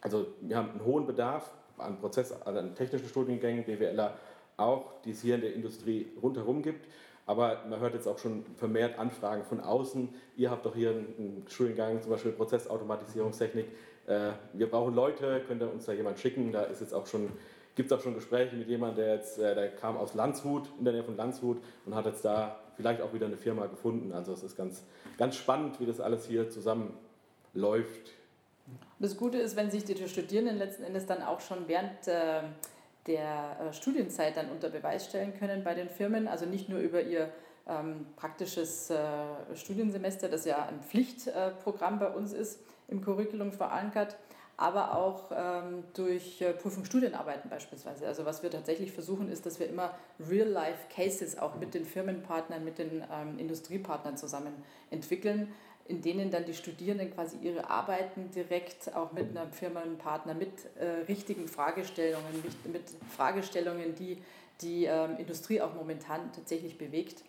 Also 0.00 0.26
wir 0.40 0.56
haben 0.56 0.70
einen 0.70 0.84
hohen 0.84 1.06
Bedarf 1.06 1.50
an 1.78 1.98
Prozess, 1.98 2.32
also 2.32 2.58
an 2.58 2.74
technischen 2.74 3.08
Studiengängen, 3.08 3.64
BWLer 3.64 4.14
auch, 4.56 5.00
die 5.04 5.10
es 5.12 5.22
hier 5.22 5.36
in 5.36 5.40
der 5.40 5.54
Industrie 5.54 6.08
rundherum 6.22 6.62
gibt. 6.62 6.86
Aber 7.26 7.62
man 7.68 7.78
hört 7.80 7.94
jetzt 7.94 8.06
auch 8.06 8.18
schon 8.18 8.44
vermehrt 8.56 8.98
Anfragen 8.98 9.44
von 9.44 9.60
außen. 9.60 10.08
Ihr 10.36 10.50
habt 10.50 10.64
doch 10.64 10.74
hier 10.74 10.90
einen 10.90 11.44
Studiengang, 11.46 12.00
zum 12.00 12.10
Beispiel 12.10 12.32
Prozessautomatisierungstechnik. 12.32 13.66
Äh, 14.06 14.30
wir 14.54 14.70
brauchen 14.70 14.94
Leute, 14.94 15.42
könnt 15.46 15.62
ihr 15.62 15.70
uns 15.70 15.84
da 15.84 15.92
jemand 15.92 16.18
schicken? 16.18 16.52
Da 16.52 16.62
ist 16.62 16.80
jetzt 16.80 16.94
auch 16.94 17.06
schon, 17.06 17.28
gibt 17.78 17.92
es 17.92 17.96
auch 17.96 18.02
schon 18.02 18.14
Gespräche 18.14 18.56
mit 18.56 18.66
jemandem, 18.66 19.04
der 19.04 19.14
jetzt, 19.14 19.38
äh, 19.38 19.54
der 19.54 19.68
kam 19.68 19.96
aus 19.96 20.14
Landshut, 20.14 20.68
in 20.80 20.84
der 20.84 20.94
Nähe 20.94 21.04
von 21.04 21.16
Landshut 21.16 21.62
und 21.86 21.94
hat 21.94 22.06
jetzt 22.06 22.24
da 22.24 22.58
vielleicht 22.76 23.00
auch 23.00 23.14
wieder 23.14 23.26
eine 23.26 23.36
Firma 23.36 23.66
gefunden. 23.66 24.12
Also 24.12 24.32
es 24.32 24.42
ist 24.42 24.56
ganz, 24.56 24.82
ganz 25.16 25.36
spannend, 25.36 25.78
wie 25.78 25.86
das 25.86 26.00
alles 26.00 26.26
hier 26.26 26.50
zusammenläuft. 26.50 28.10
Das 28.98 29.16
Gute 29.16 29.38
ist, 29.38 29.54
wenn 29.54 29.70
sich 29.70 29.84
die 29.84 30.08
Studierenden 30.08 30.58
letzten 30.58 30.82
Endes 30.82 31.06
dann 31.06 31.22
auch 31.22 31.40
schon 31.40 31.68
während 31.68 32.08
äh, 32.08 32.40
der 33.06 33.56
äh, 33.60 33.72
Studienzeit 33.72 34.36
dann 34.36 34.50
unter 34.50 34.70
Beweis 34.70 35.04
stellen 35.04 35.32
können 35.38 35.62
bei 35.62 35.74
den 35.74 35.88
Firmen, 35.88 36.26
also 36.26 36.46
nicht 36.46 36.68
nur 36.68 36.80
über 36.80 37.00
ihr 37.00 37.30
ähm, 37.68 38.06
praktisches 38.16 38.90
äh, 38.90 38.96
Studiensemester, 39.54 40.28
das 40.28 40.44
ja 40.44 40.66
ein 40.66 40.80
Pflichtprogramm 40.82 42.00
bei 42.00 42.08
uns 42.08 42.32
ist, 42.32 42.58
im 42.88 43.04
Curriculum 43.04 43.52
verankert, 43.52 44.16
aber 44.58 44.96
auch 44.96 45.30
ähm, 45.32 45.84
durch 45.94 46.42
äh, 46.42 46.52
Prüfungsstudienarbeiten 46.52 47.48
beispielsweise. 47.48 48.08
Also 48.08 48.26
was 48.26 48.42
wir 48.42 48.50
tatsächlich 48.50 48.90
versuchen, 48.90 49.30
ist, 49.30 49.46
dass 49.46 49.60
wir 49.60 49.68
immer 49.68 49.94
Real-Life-Cases 50.28 51.38
auch 51.38 51.54
mit 51.54 51.74
den 51.74 51.84
Firmenpartnern, 51.84 52.64
mit 52.64 52.78
den 52.78 53.04
ähm, 53.10 53.38
Industriepartnern 53.38 54.16
zusammen 54.16 54.52
entwickeln, 54.90 55.54
in 55.86 56.02
denen 56.02 56.32
dann 56.32 56.44
die 56.44 56.54
Studierenden 56.54 57.14
quasi 57.14 57.36
ihre 57.40 57.70
Arbeiten 57.70 58.32
direkt 58.32 58.94
auch 58.96 59.12
mit 59.12 59.34
einem 59.36 59.52
Firmenpartner, 59.52 60.34
mit 60.34 60.50
äh, 60.76 61.04
richtigen 61.06 61.46
Fragestellungen, 61.46 62.42
mit, 62.42 62.72
mit, 62.72 62.82
Fragestellungen, 63.16 63.94
die 63.94 64.18
die 64.60 64.86
ähm, 64.86 65.18
Industrie 65.18 65.60
auch 65.60 65.72
momentan 65.74 66.32
tatsächlich 66.32 66.76
bewegt, 66.76 67.22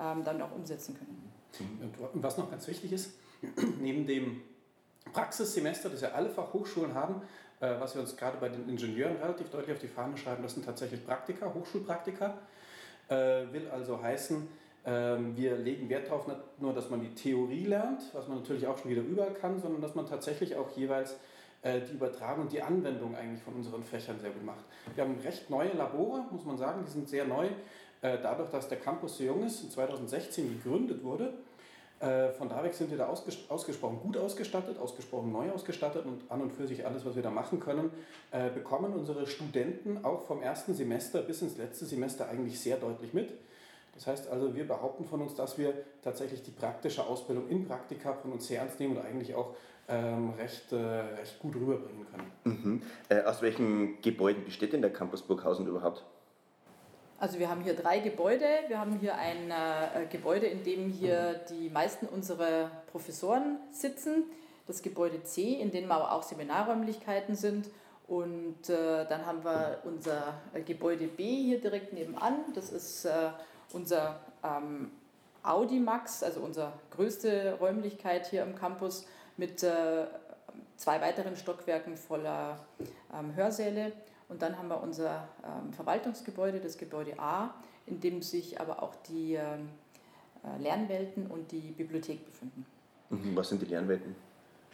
ähm, 0.00 0.24
dann 0.24 0.42
auch 0.42 0.50
umsetzen 0.50 0.96
können. 0.98 1.30
Und 2.12 2.22
was 2.24 2.38
noch 2.38 2.50
ganz 2.50 2.66
wichtig 2.66 2.90
ist, 2.90 3.12
neben 3.80 4.04
dem 4.04 4.42
Praxissemester, 5.12 5.90
das 5.90 6.00
ja 6.00 6.12
alle 6.12 6.30
Fachhochschulen 6.30 6.94
haben, 6.94 7.22
äh, 7.60 7.74
was 7.78 7.94
wir 7.94 8.02
uns 8.02 8.16
gerade 8.16 8.38
bei 8.38 8.48
den 8.48 8.68
Ingenieuren 8.68 9.16
relativ 9.16 9.50
deutlich 9.50 9.76
auf 9.76 9.80
die 9.80 9.88
Fahne 9.88 10.16
schreiben, 10.16 10.42
das 10.42 10.54
sind 10.54 10.64
tatsächlich 10.64 11.04
Praktika, 11.04 11.52
Hochschulpraktika. 11.52 12.34
Äh, 13.08 13.52
will 13.52 13.68
also 13.72 14.02
heißen, 14.02 14.48
ähm, 14.84 15.36
wir 15.36 15.56
legen 15.56 15.88
Wert 15.88 16.08
darauf, 16.08 16.26
nicht 16.26 16.40
nur, 16.58 16.72
dass 16.72 16.90
man 16.90 17.00
die 17.00 17.14
Theorie 17.14 17.66
lernt, 17.66 18.02
was 18.12 18.26
man 18.26 18.38
natürlich 18.38 18.66
auch 18.66 18.78
schon 18.78 18.90
wieder 18.90 19.02
überall 19.02 19.34
kann, 19.34 19.60
sondern 19.60 19.80
dass 19.80 19.94
man 19.94 20.06
tatsächlich 20.06 20.56
auch 20.56 20.70
jeweils 20.76 21.16
äh, 21.62 21.80
die 21.80 21.92
Übertragung 21.92 22.44
und 22.44 22.52
die 22.52 22.62
Anwendung 22.62 23.14
eigentlich 23.14 23.42
von 23.42 23.54
unseren 23.54 23.84
Fächern 23.84 24.18
sehr 24.20 24.30
gut 24.30 24.44
macht. 24.44 24.64
Wir 24.94 25.04
haben 25.04 25.16
recht 25.22 25.48
neue 25.50 25.72
Labore, 25.72 26.24
muss 26.32 26.44
man 26.44 26.58
sagen, 26.58 26.82
die 26.84 26.90
sind 26.90 27.08
sehr 27.08 27.24
neu. 27.24 27.46
Äh, 28.00 28.18
dadurch, 28.20 28.50
dass 28.50 28.68
der 28.68 28.78
Campus 28.78 29.18
so 29.18 29.24
jung 29.24 29.44
ist, 29.44 29.62
in 29.62 29.70
2016 29.70 30.60
gegründet 30.60 31.04
wurde, 31.04 31.26
äh, 31.26 31.28
von 32.36 32.48
da 32.48 32.64
weg 32.64 32.74
sind 32.74 32.90
wir 32.90 32.98
da 32.98 33.06
ausgesprochen 33.06 34.00
gut 34.02 34.16
ausgestattet, 34.16 34.76
ausgesprochen 34.78 35.30
neu 35.30 35.50
ausgestattet 35.52 36.04
und 36.04 36.28
an 36.30 36.42
und 36.42 36.52
für 36.52 36.66
sich 36.66 36.84
alles, 36.84 37.06
was 37.06 37.14
wir 37.14 37.22
da 37.22 37.30
machen 37.30 37.60
können, 37.60 37.90
bekommen 38.54 38.92
unsere 38.92 39.26
Studenten 39.28 40.04
auch 40.04 40.22
vom 40.22 40.42
ersten 40.42 40.74
Semester 40.74 41.22
bis 41.22 41.42
ins 41.42 41.58
letzte 41.58 41.86
Semester 41.86 42.28
eigentlich 42.28 42.58
sehr 42.58 42.76
deutlich 42.76 43.14
mit. 43.14 43.30
Das 43.94 44.06
heißt 44.06 44.28
also, 44.30 44.54
wir 44.54 44.66
behaupten 44.66 45.04
von 45.04 45.20
uns, 45.20 45.34
dass 45.34 45.58
wir 45.58 45.74
tatsächlich 46.02 46.42
die 46.42 46.50
praktische 46.50 47.04
Ausbildung 47.04 47.48
in 47.48 47.66
Praktika 47.66 48.14
von 48.14 48.32
uns 48.32 48.46
sehr 48.46 48.60
ernst 48.60 48.80
nehmen 48.80 48.96
und 48.96 49.04
eigentlich 49.04 49.34
auch 49.34 49.54
ähm, 49.88 50.30
recht, 50.38 50.72
äh, 50.72 50.76
recht 50.76 51.38
gut 51.38 51.54
rüberbringen 51.54 52.06
können. 52.10 52.32
Mhm. 52.44 52.82
Äh, 53.08 53.22
aus 53.22 53.42
welchen 53.42 54.00
Gebäuden 54.00 54.44
besteht 54.44 54.72
denn 54.72 54.80
der 54.80 54.92
Campus 54.92 55.22
Burghausen 55.22 55.66
überhaupt? 55.66 56.04
Also 57.22 57.38
wir 57.38 57.48
haben 57.48 57.60
hier 57.60 57.76
drei 57.76 58.00
Gebäude. 58.00 58.44
Wir 58.66 58.80
haben 58.80 58.98
hier 58.98 59.14
ein 59.14 59.52
äh, 59.52 60.06
Gebäude, 60.10 60.46
in 60.46 60.64
dem 60.64 60.88
hier 60.88 61.34
die 61.48 61.70
meisten 61.70 62.06
unserer 62.06 62.68
Professoren 62.90 63.58
sitzen. 63.70 64.24
Das 64.66 64.82
Gebäude 64.82 65.22
C, 65.22 65.52
in 65.52 65.70
dem 65.70 65.92
aber 65.92 66.10
auch 66.10 66.24
Seminarräumlichkeiten 66.24 67.36
sind. 67.36 67.70
Und 68.08 68.68
äh, 68.68 69.06
dann 69.06 69.24
haben 69.24 69.44
wir 69.44 69.82
unser 69.84 70.34
Gebäude 70.66 71.06
B 71.06 71.22
hier 71.22 71.60
direkt 71.60 71.92
nebenan. 71.92 72.40
Das 72.56 72.70
ist 72.72 73.04
äh, 73.04 73.30
unser 73.72 74.18
ähm, 74.42 74.90
Audimax, 75.44 76.24
also 76.24 76.40
unsere 76.40 76.72
größte 76.90 77.56
Räumlichkeit 77.60 78.26
hier 78.26 78.42
im 78.42 78.56
Campus 78.56 79.06
mit 79.36 79.62
äh, 79.62 80.06
zwei 80.76 81.00
weiteren 81.00 81.36
Stockwerken 81.36 81.96
voller 81.96 82.58
ähm, 83.16 83.36
Hörsäle. 83.36 83.92
Und 84.32 84.40
dann 84.40 84.56
haben 84.56 84.68
wir 84.68 84.82
unser 84.82 85.28
ähm, 85.44 85.74
Verwaltungsgebäude, 85.74 86.58
das 86.58 86.78
Gebäude 86.78 87.18
A, 87.18 87.54
in 87.84 88.00
dem 88.00 88.22
sich 88.22 88.58
aber 88.58 88.82
auch 88.82 88.94
die 89.06 89.34
ähm, 89.34 89.68
äh, 90.42 90.62
Lernwelten 90.62 91.26
und 91.26 91.52
die 91.52 91.72
Bibliothek 91.72 92.24
befinden. 92.24 92.64
Mhm, 93.10 93.36
was 93.36 93.50
sind 93.50 93.60
die 93.60 93.66
Lernwelten? 93.66 94.16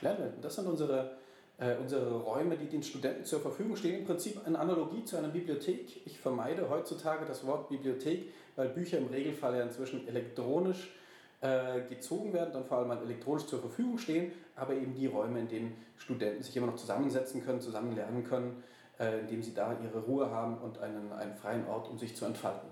Lernwelten, 0.00 0.40
das 0.40 0.54
sind 0.54 0.68
unsere 0.68 1.18
äh, 1.58 1.74
unsere 1.74 2.14
Räume, 2.20 2.56
die 2.56 2.66
den 2.66 2.84
Studenten 2.84 3.24
zur 3.24 3.40
Verfügung 3.40 3.74
stehen, 3.74 3.98
im 3.98 4.04
Prinzip 4.04 4.40
in 4.46 4.54
Analogie 4.54 5.02
zu 5.02 5.16
einer 5.16 5.26
Bibliothek. 5.26 6.06
Ich 6.06 6.20
vermeide 6.20 6.70
heutzutage 6.70 7.24
das 7.26 7.44
Wort 7.44 7.68
Bibliothek, 7.68 8.32
weil 8.54 8.68
Bücher 8.68 8.98
im 8.98 9.08
Regelfall 9.08 9.56
ja 9.56 9.64
inzwischen 9.64 10.06
elektronisch 10.06 10.94
äh, 11.40 11.80
gezogen 11.88 12.32
werden, 12.32 12.52
dann 12.52 12.64
vor 12.64 12.78
allem 12.78 12.92
elektronisch 12.92 13.46
zur 13.46 13.58
Verfügung 13.58 13.98
stehen, 13.98 14.30
aber 14.54 14.74
eben 14.74 14.94
die 14.94 15.06
Räume, 15.06 15.40
in 15.40 15.48
denen 15.48 15.76
Studenten 15.96 16.44
sich 16.44 16.56
immer 16.56 16.68
noch 16.68 16.76
zusammensetzen 16.76 17.44
können, 17.44 17.60
zusammen 17.60 17.96
lernen 17.96 18.22
können, 18.22 18.62
äh, 18.98 19.20
indem 19.20 19.42
sie 19.42 19.54
da 19.54 19.76
ihre 19.82 20.00
Ruhe 20.00 20.30
haben 20.30 20.58
und 20.58 20.78
einen, 20.78 21.12
einen 21.12 21.34
freien 21.34 21.66
Ort, 21.68 21.88
um 21.88 21.98
sich 21.98 22.16
zu 22.16 22.24
entfalten. 22.24 22.68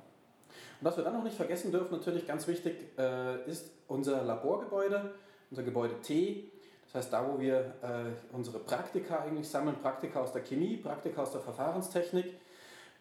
Und 0.81 0.85
was 0.85 0.97
wir 0.97 1.05
dann 1.05 1.15
noch 1.15 1.25
nicht 1.25 1.37
vergessen 1.37 1.73
dürfen, 1.73 1.97
natürlich 1.97 2.27
ganz 2.27 2.47
wichtig, 2.47 2.99
äh, 2.99 3.49
ist 3.49 3.71
unser 3.89 4.23
Laborgebäude, 4.23 5.15
unser 5.51 5.63
Gebäude 5.63 6.01
T, 6.01 6.51
das 6.87 6.95
heißt, 6.95 7.13
da 7.13 7.29
wo 7.29 7.41
wir 7.41 7.75
äh, 7.83 8.35
unsere 8.35 8.59
Praktika 8.59 9.21
eigentlich 9.21 9.49
sammeln, 9.49 9.77
Praktika 9.77 10.21
aus 10.21 10.33
der 10.33 10.43
Chemie, 10.43 10.77
Praktika 10.77 11.23
aus 11.23 11.33
der 11.33 11.41
Verfahrenstechnik, 11.41 12.35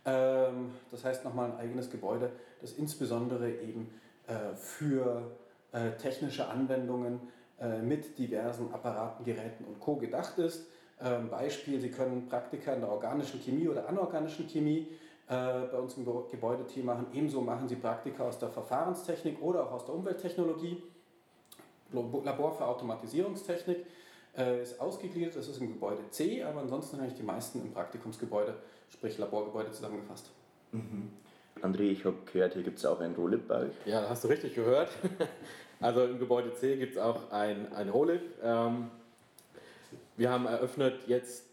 ähm, 0.05 0.71
das 0.91 1.03
heißt 1.03 1.23
nochmal 1.23 1.51
ein 1.51 1.57
eigenes 1.57 1.89
Gebäude, 1.89 2.31
das 2.61 2.73
insbesondere 2.73 3.49
eben 3.49 3.91
äh, 4.27 4.55
für 4.55 5.31
äh, 5.71 5.91
technische 5.97 6.47
Anwendungen 6.47 7.19
äh, 7.59 7.79
mit 7.79 8.17
diversen 8.17 8.73
Apparaten, 8.73 9.23
Geräten 9.23 9.65
und 9.65 9.79
Co. 9.79 9.95
gedacht 9.95 10.37
ist. 10.37 10.67
Ähm, 11.01 11.29
Beispiel, 11.29 11.79
Sie 11.79 11.91
können 11.91 12.27
Praktika 12.27 12.73
in 12.73 12.81
der 12.81 12.89
organischen 12.89 13.41
Chemie 13.41 13.67
oder 13.67 13.87
anorganischen 13.89 14.47
Chemie 14.47 14.87
äh, 15.27 15.67
bei 15.71 15.77
uns 15.77 15.97
im 15.97 16.05
Gebäudeteam 16.05 16.85
machen. 16.85 17.07
Ebenso 17.13 17.41
machen 17.41 17.67
Sie 17.67 17.75
Praktika 17.75 18.23
aus 18.23 18.39
der 18.39 18.49
Verfahrenstechnik 18.49 19.41
oder 19.41 19.63
auch 19.63 19.73
aus 19.73 19.85
der 19.85 19.95
Umwelttechnologie. 19.95 20.81
Labor 21.91 22.53
für 22.53 22.65
Automatisierungstechnik 22.65 23.85
äh, 24.37 24.61
ist 24.61 24.79
ausgegliedert, 24.79 25.35
das 25.35 25.47
ist 25.47 25.61
im 25.61 25.73
Gebäude 25.73 26.01
C, 26.09 26.43
aber 26.43 26.61
ansonsten 26.61 26.99
eigentlich 26.99 27.15
die 27.15 27.23
meisten 27.23 27.61
im 27.61 27.71
Praktikumsgebäude, 27.71 28.55
sprich 28.89 29.17
Laborgebäude 29.17 29.71
zusammengefasst. 29.71 30.29
Mhm. 30.71 31.09
André, 31.61 31.83
ich 31.83 32.03
habe 32.03 32.17
gehört, 32.31 32.53
hier 32.53 32.63
gibt 32.63 32.79
es 32.79 32.85
auch 32.85 32.99
ein 32.99 33.13
Rolip 33.15 33.47
bei 33.47 33.61
euch. 33.61 33.73
Ja, 33.85 34.01
das 34.01 34.09
hast 34.09 34.23
du 34.23 34.27
richtig 34.29 34.55
gehört. 34.55 34.89
Also 35.81 36.05
im 36.05 36.19
Gebäude 36.19 36.53
C 36.53 36.77
gibt 36.77 36.93
es 36.93 36.97
auch 36.97 37.31
ein, 37.31 37.71
ein 37.73 37.89
Rolip. 37.89 38.21
Ähm, 38.41 38.89
wir 40.17 40.29
haben 40.29 40.45
eröffnet 40.45 41.07
jetzt 41.07 41.45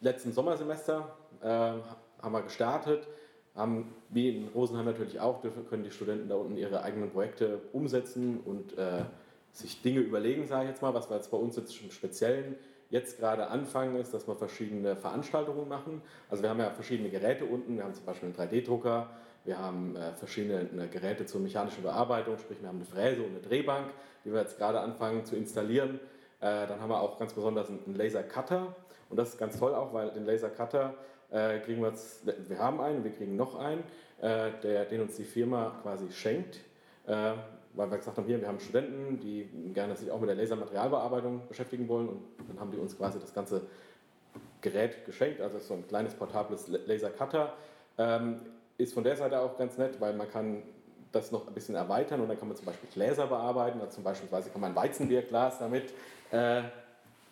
letzten 0.00 0.32
Sommersemester, 0.32 1.16
äh, 1.42 1.46
haben 1.46 2.32
wir 2.32 2.42
gestartet, 2.42 3.06
haben 3.54 3.94
wie 4.08 4.36
in 4.36 4.48
Rosenheim 4.48 4.86
natürlich 4.86 5.20
auch, 5.20 5.42
können 5.68 5.84
die 5.84 5.90
Studenten 5.90 6.28
da 6.28 6.36
unten 6.36 6.56
ihre 6.56 6.82
eigenen 6.82 7.10
Projekte 7.10 7.60
umsetzen 7.72 8.40
und 8.44 8.76
äh, 8.78 9.04
sich 9.52 9.82
Dinge 9.82 10.00
überlegen, 10.00 10.46
sage 10.46 10.64
ich 10.64 10.70
jetzt 10.70 10.82
mal, 10.82 10.94
was 10.94 11.10
wir 11.10 11.16
jetzt 11.16 11.30
bei 11.30 11.36
uns 11.36 11.56
jetzt 11.56 11.80
im 11.82 11.90
Speziellen 11.90 12.56
jetzt 12.90 13.18
gerade 13.18 13.48
anfangen, 13.48 13.96
ist, 13.96 14.12
dass 14.12 14.26
wir 14.26 14.34
verschiedene 14.34 14.96
Veranstaltungen 14.96 15.68
machen. 15.68 16.02
Also 16.28 16.42
wir 16.42 16.50
haben 16.50 16.58
ja 16.58 16.70
verschiedene 16.70 17.08
Geräte 17.08 17.44
unten, 17.44 17.76
wir 17.76 17.84
haben 17.84 17.94
zum 17.94 18.04
Beispiel 18.04 18.32
einen 18.36 18.50
3D-Drucker, 18.50 19.08
wir 19.44 19.58
haben 19.58 19.96
äh, 19.96 20.12
verschiedene 20.14 20.62
äh, 20.62 20.88
Geräte 20.88 21.24
zur 21.24 21.40
mechanischen 21.40 21.82
Bearbeitung, 21.82 22.38
sprich 22.38 22.60
wir 22.60 22.68
haben 22.68 22.76
eine 22.76 22.84
Fräse 22.84 23.22
und 23.22 23.30
eine 23.30 23.40
Drehbank, 23.40 23.90
die 24.24 24.32
wir 24.32 24.40
jetzt 24.40 24.58
gerade 24.58 24.80
anfangen 24.80 25.24
zu 25.24 25.36
installieren. 25.36 26.00
Äh, 26.40 26.66
dann 26.66 26.80
haben 26.80 26.90
wir 26.90 27.00
auch 27.00 27.18
ganz 27.18 27.32
besonders 27.32 27.68
einen 27.68 27.94
Laser-Cutter 27.94 28.74
und 29.08 29.16
das 29.16 29.30
ist 29.30 29.38
ganz 29.38 29.58
toll 29.58 29.74
auch, 29.74 29.92
weil 29.92 30.10
den 30.10 30.24
Laser-Cutter 30.24 30.94
äh, 31.30 31.58
kriegen 31.60 31.82
wir 31.82 31.88
jetzt, 31.88 32.26
wir 32.26 32.58
haben 32.58 32.80
einen, 32.80 33.04
wir 33.04 33.12
kriegen 33.12 33.36
noch 33.36 33.58
einen, 33.58 33.82
äh, 34.20 34.50
der, 34.62 34.84
den 34.84 35.02
uns 35.02 35.16
die 35.16 35.24
Firma 35.24 35.72
quasi 35.82 36.10
schenkt. 36.10 36.60
Äh, 37.06 37.32
weil 37.74 37.90
wir 37.90 37.98
gesagt 37.98 38.16
haben, 38.16 38.26
hier, 38.26 38.40
wir 38.40 38.48
haben 38.48 38.58
Studenten, 38.58 39.20
die 39.20 39.48
gerne 39.72 39.96
sich 39.96 40.10
auch 40.10 40.18
mit 40.20 40.28
der 40.28 40.36
Lasermaterialbearbeitung 40.36 41.46
beschäftigen 41.48 41.88
wollen. 41.88 42.08
Und 42.08 42.22
dann 42.48 42.58
haben 42.58 42.72
die 42.72 42.78
uns 42.78 42.96
quasi 42.96 43.20
das 43.20 43.32
ganze 43.32 43.62
Gerät 44.60 45.04
geschenkt, 45.06 45.40
also 45.40 45.58
so 45.58 45.74
ein 45.74 45.86
kleines 45.86 46.14
portables 46.14 46.68
Lasercutter. 46.68 47.52
Ähm, 47.96 48.40
ist 48.76 48.94
von 48.94 49.04
der 49.04 49.16
Seite 49.16 49.40
auch 49.40 49.56
ganz 49.56 49.78
nett, 49.78 50.00
weil 50.00 50.14
man 50.14 50.30
kann 50.30 50.62
das 51.12 51.32
noch 51.32 51.46
ein 51.46 51.54
bisschen 51.54 51.74
erweitern. 51.74 52.20
Und 52.20 52.28
dann 52.28 52.38
kann 52.38 52.48
man 52.48 52.56
zum 52.56 52.66
Beispiel 52.66 52.88
Gläser 52.92 53.26
bearbeiten, 53.26 53.80
also 53.80 53.92
zum 53.94 54.04
Beispiel 54.04 54.28
kann 54.28 54.60
man 54.60 54.74
Weizenbierglas 54.74 55.58
damit 55.58 55.92
äh, 56.32 56.62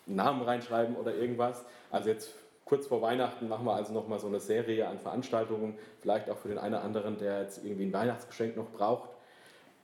Namen 0.05 0.41
reinschreiben 0.41 0.95
oder 0.95 1.13
irgendwas. 1.13 1.63
Also 1.91 2.09
jetzt 2.09 2.33
kurz 2.65 2.87
vor 2.87 3.01
Weihnachten 3.01 3.47
machen 3.47 3.65
wir 3.65 3.73
also 3.73 3.93
nochmal 3.93 4.19
so 4.19 4.27
eine 4.27 4.39
Serie 4.39 4.87
an 4.87 4.99
Veranstaltungen, 4.99 5.77
vielleicht 6.01 6.29
auch 6.29 6.37
für 6.37 6.49
den 6.49 6.57
einen 6.57 6.75
oder 6.75 6.83
anderen, 6.83 7.17
der 7.17 7.41
jetzt 7.41 7.63
irgendwie 7.63 7.85
ein 7.85 7.93
Weihnachtsgeschenk 7.93 8.55
noch 8.55 8.69
braucht 8.69 9.09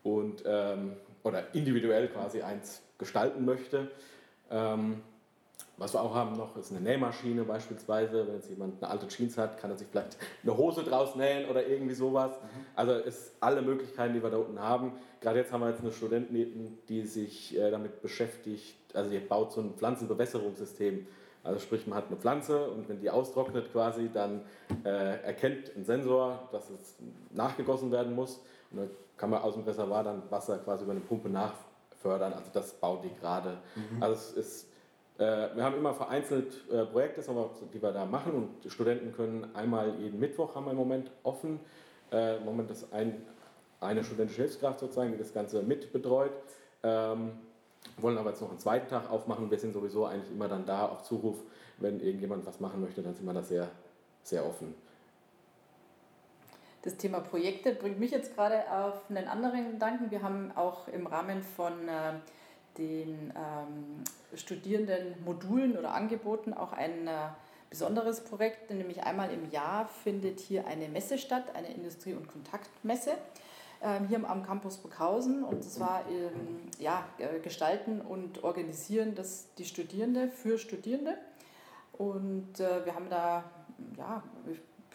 und, 0.03 0.43
ähm, 0.45 0.95
oder 1.23 1.53
individuell 1.53 2.07
quasi 2.07 2.41
eins 2.43 2.83
gestalten 2.97 3.43
möchte. 3.43 3.89
Ähm, 4.51 5.01
was 5.77 5.93
wir 5.93 6.01
auch 6.01 6.15
haben 6.15 6.37
noch, 6.37 6.55
ist 6.55 6.71
eine 6.71 6.81
Nähmaschine 6.81 7.43
beispielsweise. 7.43 8.25
Wenn 8.27 8.35
jetzt 8.35 8.49
jemand 8.49 8.81
eine 8.81 8.91
alte 8.91 9.07
Jeans 9.07 9.37
hat, 9.37 9.57
kann 9.59 9.71
er 9.71 9.77
sich 9.77 9.87
vielleicht 9.87 10.17
eine 10.43 10.55
Hose 10.55 10.83
draus 10.83 11.15
nähen 11.15 11.49
oder 11.49 11.67
irgendwie 11.67 11.95
sowas. 11.95 12.31
Mhm. 12.31 12.65
Also 12.75 12.93
es 12.93 13.33
alle 13.41 13.61
Möglichkeiten, 13.61 14.13
die 14.13 14.23
wir 14.23 14.29
da 14.29 14.37
unten 14.37 14.59
haben. 14.59 14.93
Gerade 15.19 15.39
jetzt 15.39 15.51
haben 15.51 15.61
wir 15.61 15.69
jetzt 15.69 15.81
eine 15.81 15.91
Studentin, 15.91 16.77
die 16.87 17.05
sich 17.05 17.57
äh, 17.57 17.71
damit 17.71 18.01
beschäftigt, 18.01 18.75
also 18.93 19.09
die 19.09 19.19
baut 19.19 19.51
so 19.51 19.61
ein 19.61 19.73
Pflanzenbewässerungssystem. 19.73 21.07
Also 21.43 21.59
sprich, 21.59 21.85
man 21.85 21.97
hat 21.97 22.07
eine 22.07 22.17
Pflanze 22.17 22.69
und 22.71 22.89
wenn 22.89 22.99
die 22.99 23.09
austrocknet 23.09 23.71
quasi, 23.71 24.09
dann 24.11 24.41
äh, 24.83 25.21
erkennt 25.21 25.75
ein 25.75 25.85
Sensor, 25.85 26.49
dass 26.51 26.69
es 26.71 26.95
nachgegossen 27.31 27.91
werden 27.91 28.15
muss. 28.15 28.39
Und 28.71 28.79
dann 28.79 28.89
kann 29.15 29.29
man 29.29 29.41
aus 29.41 29.53
dem 29.53 29.63
Reservoir 29.63 30.03
dann 30.03 30.23
Wasser 30.31 30.57
quasi 30.57 30.83
über 30.83 30.93
eine 30.93 31.01
Pumpe 31.01 31.29
nachfördern. 31.29 32.33
Also 32.33 32.49
das 32.51 32.73
baut 32.73 33.03
die 33.03 33.13
gerade. 33.19 33.57
Mhm. 33.75 34.01
Also 34.01 34.15
es 34.15 34.31
ist, 34.31 34.67
wir 35.23 35.63
haben 35.63 35.77
immer 35.77 35.93
vereinzelt 35.93 36.69
äh, 36.69 36.85
Projekte, 36.85 37.21
die 37.73 37.81
wir 37.81 37.91
da 37.91 38.05
machen 38.05 38.33
und 38.33 38.71
Studenten 38.71 39.13
können 39.13 39.55
einmal 39.55 39.95
jeden 39.99 40.19
Mittwoch 40.19 40.55
haben 40.55 40.65
wir 40.65 40.71
im 40.71 40.77
Moment 40.77 41.11
offen. 41.23 41.59
Äh, 42.11 42.37
Im 42.37 42.45
Moment 42.45 42.69
ist 42.71 42.91
ein, 42.93 43.21
eine 43.79 44.03
studentische 44.03 44.41
Hilfskraft 44.41 44.79
sozusagen, 44.79 45.11
die 45.11 45.17
das 45.17 45.33
Ganze 45.33 45.63
mitbetreut. 45.63 46.31
Ähm, 46.83 47.31
wollen 47.97 48.17
aber 48.17 48.31
jetzt 48.31 48.41
noch 48.41 48.49
einen 48.49 48.59
zweiten 48.59 48.87
Tag 48.89 49.09
aufmachen. 49.09 49.49
Wir 49.49 49.59
sind 49.59 49.73
sowieso 49.73 50.05
eigentlich 50.05 50.31
immer 50.31 50.47
dann 50.47 50.65
da 50.65 50.87
auf 50.87 51.03
Zuruf. 51.03 51.37
Wenn 51.77 51.99
irgendjemand 51.99 52.45
was 52.45 52.59
machen 52.59 52.81
möchte, 52.81 53.01
dann 53.01 53.13
sind 53.13 53.25
wir 53.25 53.33
da 53.33 53.43
sehr, 53.43 53.69
sehr 54.23 54.45
offen. 54.45 54.73
Das 56.81 56.97
Thema 56.97 57.19
Projekte 57.19 57.73
bringt 57.73 57.99
mich 57.99 58.11
jetzt 58.11 58.35
gerade 58.35 58.71
auf 58.71 59.09
einen 59.09 59.27
anderen 59.27 59.71
Gedanken. 59.71 60.11
Wir 60.11 60.21
haben 60.21 60.51
auch 60.55 60.87
im 60.87 61.07
Rahmen 61.07 61.41
von 61.41 61.87
äh, 61.87 62.13
den 62.77 63.33
ähm, 63.35 64.03
Studierendenmodulen 64.35 65.77
oder 65.77 65.93
Angeboten 65.93 66.53
auch 66.53 66.73
ein 66.73 67.07
äh, 67.07 67.11
besonderes 67.69 68.21
Projekt, 68.21 68.69
nämlich 68.71 69.03
einmal 69.03 69.31
im 69.31 69.49
Jahr 69.51 69.87
findet 70.03 70.39
hier 70.39 70.67
eine 70.67 70.87
Messe 70.87 71.17
statt, 71.17 71.43
eine 71.55 71.73
Industrie- 71.73 72.13
und 72.13 72.27
Kontaktmesse 72.27 73.11
ähm, 73.81 74.07
hier 74.07 74.29
am 74.29 74.43
Campus 74.43 74.77
Burghausen. 74.77 75.43
Und 75.43 75.63
zwar 75.63 76.03
ähm, 76.09 76.61
ja, 76.79 77.05
gestalten 77.43 78.01
und 78.01 78.43
organisieren 78.43 79.15
das 79.15 79.53
die 79.57 79.65
Studierende 79.65 80.29
für 80.29 80.57
Studierende. 80.57 81.17
Und 81.93 82.59
äh, 82.59 82.85
wir 82.85 82.95
haben 82.95 83.09
da 83.09 83.43
ja, 83.97 84.23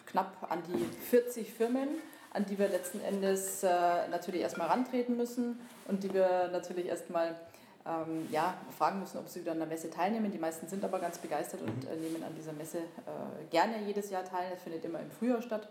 knapp 0.05 0.47
an 0.49 0.61
die 0.67 0.85
40 1.09 1.53
Firmen, 1.53 1.87
an 2.31 2.45
die 2.45 2.57
wir 2.57 2.67
letzten 2.67 3.01
Endes 3.01 3.63
äh, 3.63 4.07
natürlich 4.09 4.41
erstmal 4.41 4.67
rantreten 4.67 5.17
müssen 5.17 5.59
und 5.87 6.03
die 6.03 6.13
wir 6.13 6.49
natürlich 6.51 6.87
erstmal 6.87 7.35
ähm, 7.85 8.27
ja, 8.31 8.55
fragen 8.77 8.99
müssen, 8.99 9.17
ob 9.17 9.27
sie 9.27 9.41
wieder 9.41 9.53
an 9.53 9.59
der 9.59 9.67
Messe 9.67 9.89
teilnehmen. 9.89 10.31
Die 10.31 10.37
meisten 10.37 10.67
sind 10.67 10.83
aber 10.83 10.99
ganz 10.99 11.17
begeistert 11.17 11.61
und 11.61 11.85
äh, 11.85 11.95
nehmen 11.95 12.23
an 12.23 12.35
dieser 12.35 12.53
Messe 12.53 12.79
äh, 12.79 13.45
gerne 13.49 13.81
jedes 13.85 14.09
Jahr 14.09 14.23
teil. 14.23 14.51
Es 14.55 14.63
findet 14.63 14.85
immer 14.85 14.99
im 14.99 15.09
Frühjahr 15.09 15.41
statt. 15.41 15.67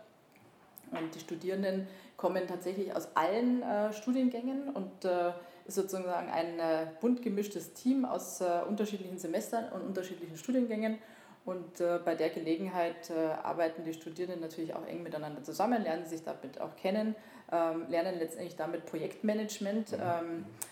Und 0.90 1.14
die 1.14 1.20
Studierenden 1.20 1.86
kommen 2.16 2.46
tatsächlich 2.48 2.94
aus 2.94 3.08
allen 3.14 3.62
äh, 3.62 3.92
Studiengängen 3.92 4.70
und 4.70 5.04
äh, 5.04 5.30
ist 5.66 5.76
sozusagen 5.76 6.28
ein 6.30 6.58
äh, 6.58 6.86
bunt 7.00 7.22
gemischtes 7.22 7.74
Team 7.74 8.04
aus 8.04 8.40
äh, 8.40 8.62
unterschiedlichen 8.68 9.18
Semestern 9.18 9.70
und 9.72 9.82
unterschiedlichen 9.82 10.36
Studiengängen. 10.36 10.98
Und 11.44 11.80
äh, 11.80 11.98
bei 12.04 12.14
der 12.14 12.30
Gelegenheit 12.30 13.08
äh, 13.10 13.14
arbeiten 13.42 13.84
die 13.84 13.94
Studierenden 13.94 14.40
natürlich 14.40 14.74
auch 14.74 14.86
eng 14.86 15.02
miteinander 15.02 15.42
zusammen, 15.42 15.82
lernen 15.82 16.06
sich 16.06 16.22
damit 16.22 16.60
auch 16.60 16.76
kennen, 16.76 17.14
ähm, 17.50 17.86
lernen 17.88 18.18
letztendlich 18.18 18.56
damit 18.56 18.84
Projektmanagement. 18.86 19.92
Ähm, 19.94 19.98
äh, 19.98 20.69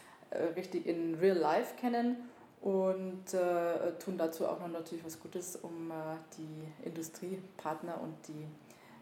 richtig 0.57 0.87
in 0.87 1.15
Real 1.17 1.37
Life 1.37 1.75
kennen 1.81 2.17
und 2.61 3.33
äh, 3.35 3.93
tun 3.99 4.19
dazu 4.19 4.47
auch 4.47 4.59
noch 4.61 4.69
natürlich 4.69 5.05
was 5.05 5.21
Gutes, 5.21 5.57
um 5.57 5.91
äh, 5.91 5.95
die 6.37 6.87
Industriepartner 6.87 8.01
und 8.01 8.15
die 8.27 8.47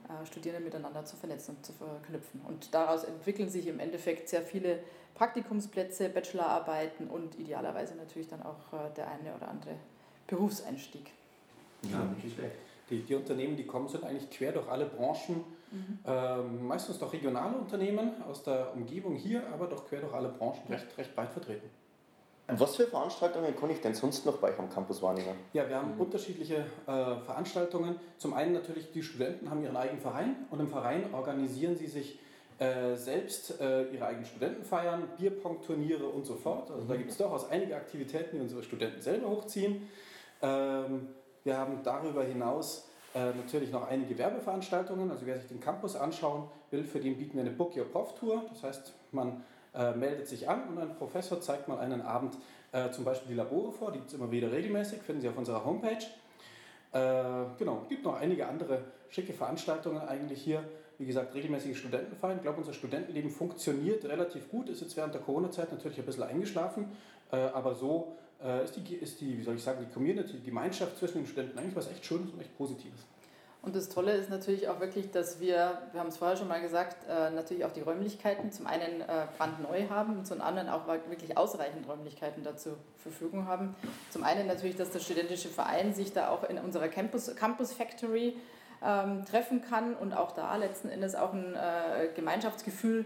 äh, 0.09 0.26
Studierenden 0.26 0.64
miteinander 0.64 1.04
zu 1.04 1.16
vernetzen 1.16 1.56
und 1.56 1.64
zu 1.64 1.73
verknüpfen. 1.73 2.40
Und 2.47 2.75
daraus 2.75 3.04
entwickeln 3.04 3.49
sich 3.49 3.66
im 3.66 3.80
Endeffekt 3.80 4.28
sehr 4.28 4.42
viele 4.42 4.80
Praktikumsplätze, 5.14 6.11
Bachelorarbeiten 6.11 7.09
und 7.09 7.38
idealerweise 7.38 7.95
natürlich 7.95 8.28
dann 8.28 8.42
auch 8.42 8.73
äh, 8.73 8.95
der 8.95 9.11
eine 9.11 9.35
oder 9.35 9.49
andere 9.49 9.75
Berufseinstieg. 10.26 11.11
Ja, 11.90 12.04
nicht 12.04 12.35
schlecht. 12.35 12.56
Die, 12.90 13.02
die 13.02 13.14
Unternehmen, 13.14 13.56
die 13.56 13.66
kommen, 13.66 13.88
sind 13.88 14.04
eigentlich 14.04 14.30
quer 14.30 14.52
durch 14.52 14.68
alle 14.68 14.85
Branchen 14.87 15.42
Mhm. 15.70 15.99
Ähm, 16.06 16.66
meistens 16.66 16.99
doch 16.99 17.12
regionale 17.12 17.56
Unternehmen 17.56 18.23
aus 18.28 18.42
der 18.42 18.75
Umgebung 18.75 19.16
hier, 19.16 19.42
aber 19.52 19.66
doch 19.66 19.87
quer 19.88 20.00
durch 20.00 20.14
alle 20.14 20.28
Branchen 20.28 20.62
recht, 20.68 20.87
recht 20.96 21.14
breit 21.14 21.30
vertreten. 21.30 21.68
Was 22.49 22.76
für 22.76 22.87
Veranstaltungen 22.87 23.56
kann 23.56 23.70
ich 23.70 23.80
denn 23.80 23.94
sonst 23.94 24.25
noch 24.25 24.37
bei 24.37 24.50
euch 24.50 24.58
am 24.58 24.70
Campus 24.70 25.02
wahrnehmen? 25.02 25.35
Ja, 25.52 25.68
wir 25.68 25.76
haben 25.76 25.94
mhm. 25.94 26.00
unterschiedliche 26.00 26.64
äh, 26.87 27.16
Veranstaltungen. 27.25 27.96
Zum 28.18 28.35
einen 28.35 28.52
natürlich, 28.52 28.92
die 28.92 29.02
Studenten 29.02 29.50
haben 29.50 29.64
ihren 29.64 29.76
eigenen 29.76 30.00
Verein 30.00 30.37
und 30.50 30.61
im 30.61 30.68
Verein 30.68 31.12
organisieren 31.12 31.76
sie 31.76 31.88
sich 31.88 32.20
äh, 32.58 32.94
selbst 32.94 33.61
äh, 33.61 33.90
ihre 33.90 34.06
eigenen 34.06 34.26
Studentenfeiern, 34.26 35.08
Bierpong-Turniere 35.18 36.06
und 36.06 36.25
so 36.25 36.37
fort. 36.37 36.70
Also 36.70 36.87
da 36.87 36.94
mhm. 36.94 36.99
gibt 36.99 37.11
es 37.11 37.16
durchaus 37.16 37.50
einige 37.50 37.75
Aktivitäten, 37.75 38.37
die 38.37 38.42
unsere 38.42 38.62
Studenten 38.62 39.02
selber 39.02 39.28
hochziehen. 39.28 39.88
Ähm, 40.40 41.08
wir 41.42 41.58
haben 41.58 41.80
darüber 41.82 42.23
hinaus 42.23 42.88
äh, 43.16 43.32
natürlich 43.35 43.73
noch 43.73 43.88
einige 43.88 44.18
Werbeveranstaltungen. 44.18 45.11
Also 45.11 45.25
wer 45.25 45.38
sich 45.38 45.49
den 45.49 45.58
Campus 45.58 45.96
anschauen 45.96 46.50
will, 46.70 46.85
für 46.85 47.00
den 47.00 47.16
bieten 47.16 47.38
wir 47.38 47.40
eine 47.40 47.50
Book 47.50 47.75
Your 47.75 47.87
Prof 47.87 48.14
Tour. 48.14 48.44
Das 48.50 48.62
heißt, 48.62 48.92
man 49.12 49.42
äh, 49.74 49.92
meldet 49.92 50.29
sich 50.29 50.46
an 50.50 50.68
und 50.68 50.79
ein 50.79 50.94
Professor 50.96 51.40
zeigt 51.40 51.66
mal 51.66 51.79
einen 51.79 52.02
Abend 52.02 52.37
äh, 52.72 52.90
zum 52.90 53.05
Beispiel 53.05 53.29
die 53.29 53.35
Labore 53.35 53.72
vor. 53.72 53.90
Die 53.90 53.98
gibt 53.98 54.11
es 54.11 54.14
immer 54.14 54.31
wieder 54.31 54.52
regelmäßig, 54.52 55.00
finden 55.00 55.22
Sie 55.22 55.31
auf 55.31 55.38
unserer 55.38 55.64
Homepage. 55.64 56.05
Äh, 56.92 57.46
genau, 57.59 57.87
gibt 57.88 58.05
noch 58.05 58.20
einige 58.20 58.46
andere 58.46 58.85
schicke 59.09 59.33
Veranstaltungen 59.33 60.02
eigentlich 60.02 60.42
hier. 60.42 60.62
Wie 60.98 61.07
gesagt, 61.07 61.35
regelmäßige 61.35 61.79
Studentenfeiern. 61.79 62.37
Ich 62.37 62.42
glaube, 62.42 62.59
unser 62.59 62.74
Studentenleben 62.74 63.31
funktioniert 63.31 64.05
relativ 64.05 64.50
gut. 64.50 64.68
Ist 64.68 64.83
jetzt 64.83 64.94
während 64.94 65.14
der 65.14 65.22
Corona-Zeit 65.22 65.72
natürlich 65.72 65.98
ein 65.98 66.05
bisschen 66.05 66.24
eingeschlafen, 66.24 66.90
äh, 67.33 67.37
aber 67.37 67.74
so 67.74 68.16
äh, 68.44 68.64
ist, 68.64 68.77
die, 68.77 68.94
ist 68.94 69.20
die, 69.20 69.38
wie 69.38 69.42
soll 69.42 69.57
ich 69.57 69.62
sagen, 69.62 69.85
die 69.87 69.92
Community, 69.92 70.35
die 70.35 70.46
Gemeinschaft 70.46 70.99
zwischen 70.99 71.18
den 71.18 71.27
Studenten 71.27 71.59
eigentlich 71.59 71.77
was 71.77 71.90
echt 71.90 72.05
Schönes 72.05 72.31
und 72.31 72.40
echt 72.40 72.57
Positives. 72.57 73.01
Und 73.62 73.75
das 73.75 73.88
Tolle 73.88 74.12
ist 74.12 74.31
natürlich 74.31 74.68
auch 74.68 74.79
wirklich, 74.79 75.11
dass 75.11 75.40
wir, 75.40 75.83
wir 75.90 75.99
haben 75.99 76.07
es 76.07 76.18
vorher 76.18 76.37
schon 76.37 76.46
mal 76.46 76.61
gesagt, 76.61 76.96
äh, 77.09 77.31
natürlich 77.31 77.64
auch 77.64 77.72
die 77.72 77.81
Räumlichkeiten 77.81 78.53
zum 78.53 78.68
einen 78.68 79.01
äh, 79.01 79.27
brandneu 79.37 79.88
haben 79.88 80.18
und 80.18 80.25
zum 80.25 80.40
anderen 80.40 80.68
auch 80.68 80.87
wirklich 80.87 81.37
ausreichend 81.37 81.88
Räumlichkeiten 81.88 82.44
dazu 82.44 82.77
Verfügung 82.96 83.49
haben. 83.49 83.75
Zum 84.11 84.22
einen 84.22 84.46
natürlich, 84.46 84.77
dass 84.77 84.92
der 84.92 85.01
studentische 85.01 85.49
Verein 85.49 85.94
sich 85.94 86.12
da 86.12 86.29
auch 86.29 86.49
in 86.49 86.59
unserer 86.59 86.87
Campus, 86.87 87.35
Campus 87.35 87.72
Factory 87.72 88.37
ähm, 88.85 89.25
treffen 89.25 89.62
kann 89.62 89.94
und 89.94 90.12
auch 90.12 90.31
da 90.31 90.55
letzten 90.55 90.88
Endes 90.88 91.16
auch 91.16 91.33
ein 91.33 91.55
äh, 91.55 92.09
Gemeinschaftsgefühl 92.14 93.05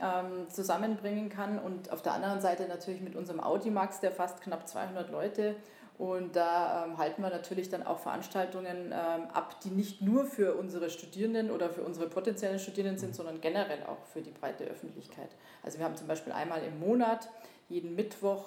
ähm, 0.00 0.48
zusammenbringen 0.48 1.28
kann. 1.28 1.58
Und 1.58 1.92
auf 1.92 2.02
der 2.02 2.12
anderen 2.12 2.40
Seite 2.40 2.66
natürlich 2.68 3.00
mit 3.00 3.16
unserem 3.16 3.40
Audimax, 3.40 4.00
der 4.00 4.12
fast 4.12 4.40
knapp 4.40 4.68
200 4.68 5.10
Leute. 5.10 5.56
Und 5.96 6.34
da 6.34 6.86
ähm, 6.86 6.98
halten 6.98 7.22
wir 7.22 7.30
natürlich 7.30 7.68
dann 7.68 7.84
auch 7.84 8.00
Veranstaltungen 8.00 8.86
ähm, 8.86 9.28
ab, 9.32 9.60
die 9.62 9.70
nicht 9.70 10.02
nur 10.02 10.26
für 10.26 10.54
unsere 10.54 10.90
Studierenden 10.90 11.52
oder 11.52 11.70
für 11.70 11.82
unsere 11.82 12.08
potenziellen 12.08 12.58
Studierenden 12.58 12.98
sind, 12.98 13.14
sondern 13.14 13.40
generell 13.40 13.84
auch 13.84 14.04
für 14.12 14.20
die 14.20 14.32
breite 14.32 14.64
Öffentlichkeit. 14.64 15.30
Also 15.62 15.78
wir 15.78 15.84
haben 15.84 15.96
zum 15.96 16.08
Beispiel 16.08 16.32
einmal 16.32 16.64
im 16.64 16.80
Monat, 16.80 17.28
jeden 17.68 17.94
Mittwoch, 17.94 18.46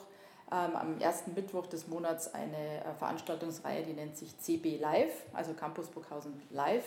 ähm, 0.51 0.75
am 0.75 0.99
ersten 0.99 1.33
Mittwoch 1.33 1.67
des 1.67 1.87
Monats 1.87 2.33
eine 2.33 2.83
äh, 2.83 2.93
Veranstaltungsreihe, 2.99 3.83
die 3.83 3.93
nennt 3.93 4.17
sich 4.17 4.37
CB 4.39 4.77
Live, 4.77 5.23
also 5.33 5.53
Campus 5.53 5.87
Burghausen 5.87 6.41
Live. 6.51 6.85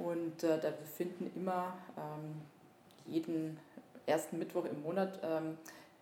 Und 0.00 0.42
äh, 0.42 0.58
da 0.60 0.72
finden 0.96 1.30
immer 1.36 1.72
ähm, 1.96 2.42
jeden 3.06 3.58
ersten 4.06 4.38
Mittwoch 4.38 4.64
im 4.64 4.82
Monat 4.82 5.20
ähm, 5.22 5.58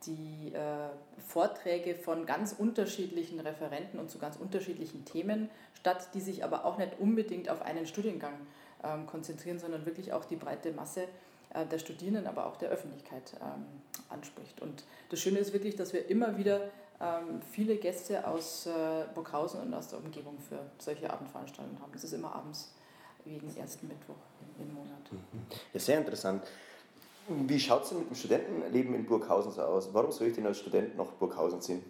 die 0.06 0.52
äh, 0.52 0.88
Vorträge 1.26 1.94
von 1.94 2.26
ganz 2.26 2.54
unterschiedlichen 2.58 3.40
Referenten 3.40 4.00
und 4.00 4.10
zu 4.10 4.18
ganz 4.18 4.36
unterschiedlichen 4.36 5.04
Themen 5.04 5.48
statt, 5.74 6.08
die 6.14 6.20
sich 6.20 6.44
aber 6.44 6.64
auch 6.64 6.78
nicht 6.78 6.98
unbedingt 6.98 7.48
auf 7.48 7.62
einen 7.62 7.86
Studiengang 7.86 8.34
ähm, 8.82 9.06
konzentrieren, 9.06 9.58
sondern 9.58 9.86
wirklich 9.86 10.12
auch 10.12 10.24
die 10.24 10.36
breite 10.36 10.72
Masse 10.72 11.04
äh, 11.54 11.66
der 11.66 11.78
Studierenden, 11.78 12.26
aber 12.26 12.46
auch 12.46 12.56
der 12.56 12.70
Öffentlichkeit 12.70 13.34
ähm, 13.40 13.64
anspricht. 14.08 14.60
Und 14.60 14.84
das 15.10 15.20
Schöne 15.20 15.38
ist 15.38 15.52
wirklich, 15.52 15.76
dass 15.76 15.92
wir 15.92 16.08
immer 16.08 16.36
wieder 16.36 16.62
ähm, 17.00 17.40
viele 17.50 17.76
Gäste 17.76 18.26
aus 18.26 18.66
äh, 18.66 18.70
Burghausen 19.14 19.60
und 19.60 19.74
aus 19.74 19.88
der 19.88 19.98
Umgebung 19.98 20.38
für 20.40 20.60
solche 20.78 21.10
Abendveranstaltungen 21.10 21.80
haben. 21.80 21.92
Das 21.92 22.04
ist 22.04 22.12
immer 22.12 22.34
abends 22.34 22.72
jeden 23.24 23.56
ersten 23.56 23.86
Mittwoch 23.88 24.16
im 24.58 24.74
Monat. 24.74 25.12
Mhm. 25.12 25.46
Ja, 25.72 25.80
sehr 25.80 25.98
interessant. 25.98 26.42
Wie 27.28 27.60
schaut 27.60 27.84
es 27.84 27.90
denn 27.90 27.98
mit 28.00 28.10
dem 28.10 28.16
Studentenleben 28.16 28.94
in 28.94 29.06
Burghausen 29.06 29.52
so 29.52 29.62
aus? 29.62 29.92
Warum 29.92 30.10
soll 30.10 30.28
ich 30.28 30.34
denn 30.34 30.46
als 30.46 30.58
Student 30.58 30.96
nach 30.96 31.06
Burghausen 31.12 31.60
ziehen? 31.60 31.82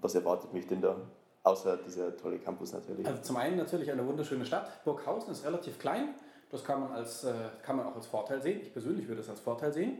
Was 0.00 0.14
erwartet 0.14 0.52
mich 0.52 0.66
denn 0.66 0.82
da? 0.82 0.96
Außer 1.42 1.78
dieser 1.78 2.14
tolle 2.16 2.38
Campus 2.38 2.72
natürlich. 2.72 3.06
Also 3.06 3.22
zum 3.22 3.36
einen 3.36 3.56
natürlich 3.56 3.90
eine 3.90 4.06
wunderschöne 4.06 4.44
Stadt. 4.44 4.84
Burghausen 4.84 5.32
ist 5.32 5.44
relativ 5.44 5.78
klein. 5.78 6.14
Das 6.50 6.64
kann 6.64 6.80
man, 6.80 6.92
als, 6.92 7.24
äh, 7.24 7.32
kann 7.62 7.76
man 7.76 7.86
auch 7.86 7.96
als 7.96 8.06
Vorteil 8.06 8.42
sehen. 8.42 8.60
Ich 8.60 8.72
persönlich 8.72 9.08
würde 9.08 9.22
es 9.22 9.28
als 9.30 9.40
Vorteil 9.40 9.72
sehen. 9.72 9.98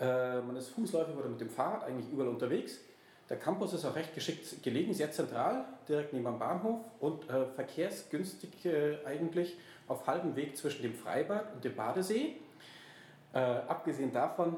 Äh, 0.00 0.40
man 0.40 0.56
ist 0.56 0.70
fußläufig 0.70 1.14
oder 1.14 1.28
mit 1.28 1.40
dem 1.40 1.50
Fahrrad 1.50 1.84
eigentlich 1.84 2.10
überall 2.10 2.30
unterwegs. 2.30 2.78
Der 3.28 3.38
Campus 3.38 3.72
ist 3.72 3.84
auch 3.84 3.94
recht 3.94 4.14
geschickt 4.14 4.62
gelegen, 4.62 4.92
sehr 4.92 5.12
zentral, 5.12 5.64
direkt 5.88 6.12
neben 6.12 6.24
dem 6.24 6.38
Bahnhof 6.38 6.80
und 6.98 7.30
äh, 7.30 7.46
verkehrsgünstig 7.46 8.50
eigentlich 9.06 9.56
auf 9.86 10.06
halbem 10.06 10.34
Weg 10.34 10.56
zwischen 10.56 10.82
dem 10.82 10.94
Freibad 10.94 11.54
und 11.54 11.64
dem 11.64 11.76
Badesee. 11.76 12.36
Äh, 13.32 13.38
abgesehen 13.38 14.12
davon 14.12 14.56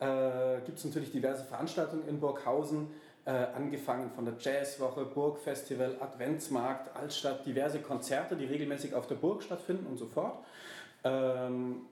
äh, 0.00 0.60
gibt 0.64 0.78
es 0.78 0.84
natürlich 0.84 1.12
diverse 1.12 1.44
Veranstaltungen 1.44 2.06
in 2.08 2.20
Burghausen, 2.20 2.88
äh, 3.24 3.30
angefangen 3.30 4.10
von 4.10 4.24
der 4.24 4.34
Jazzwoche, 4.38 5.04
Burgfestival, 5.04 5.96
Adventsmarkt, 6.00 6.94
Altstadt, 6.96 7.44
diverse 7.44 7.80
Konzerte, 7.80 8.36
die 8.36 8.44
regelmäßig 8.44 8.94
auf 8.94 9.06
der 9.06 9.16
Burg 9.16 9.42
stattfinden 9.42 9.86
und 9.86 9.96
so 9.96 10.06
fort. 10.06 10.38
Ähm, 11.04 11.82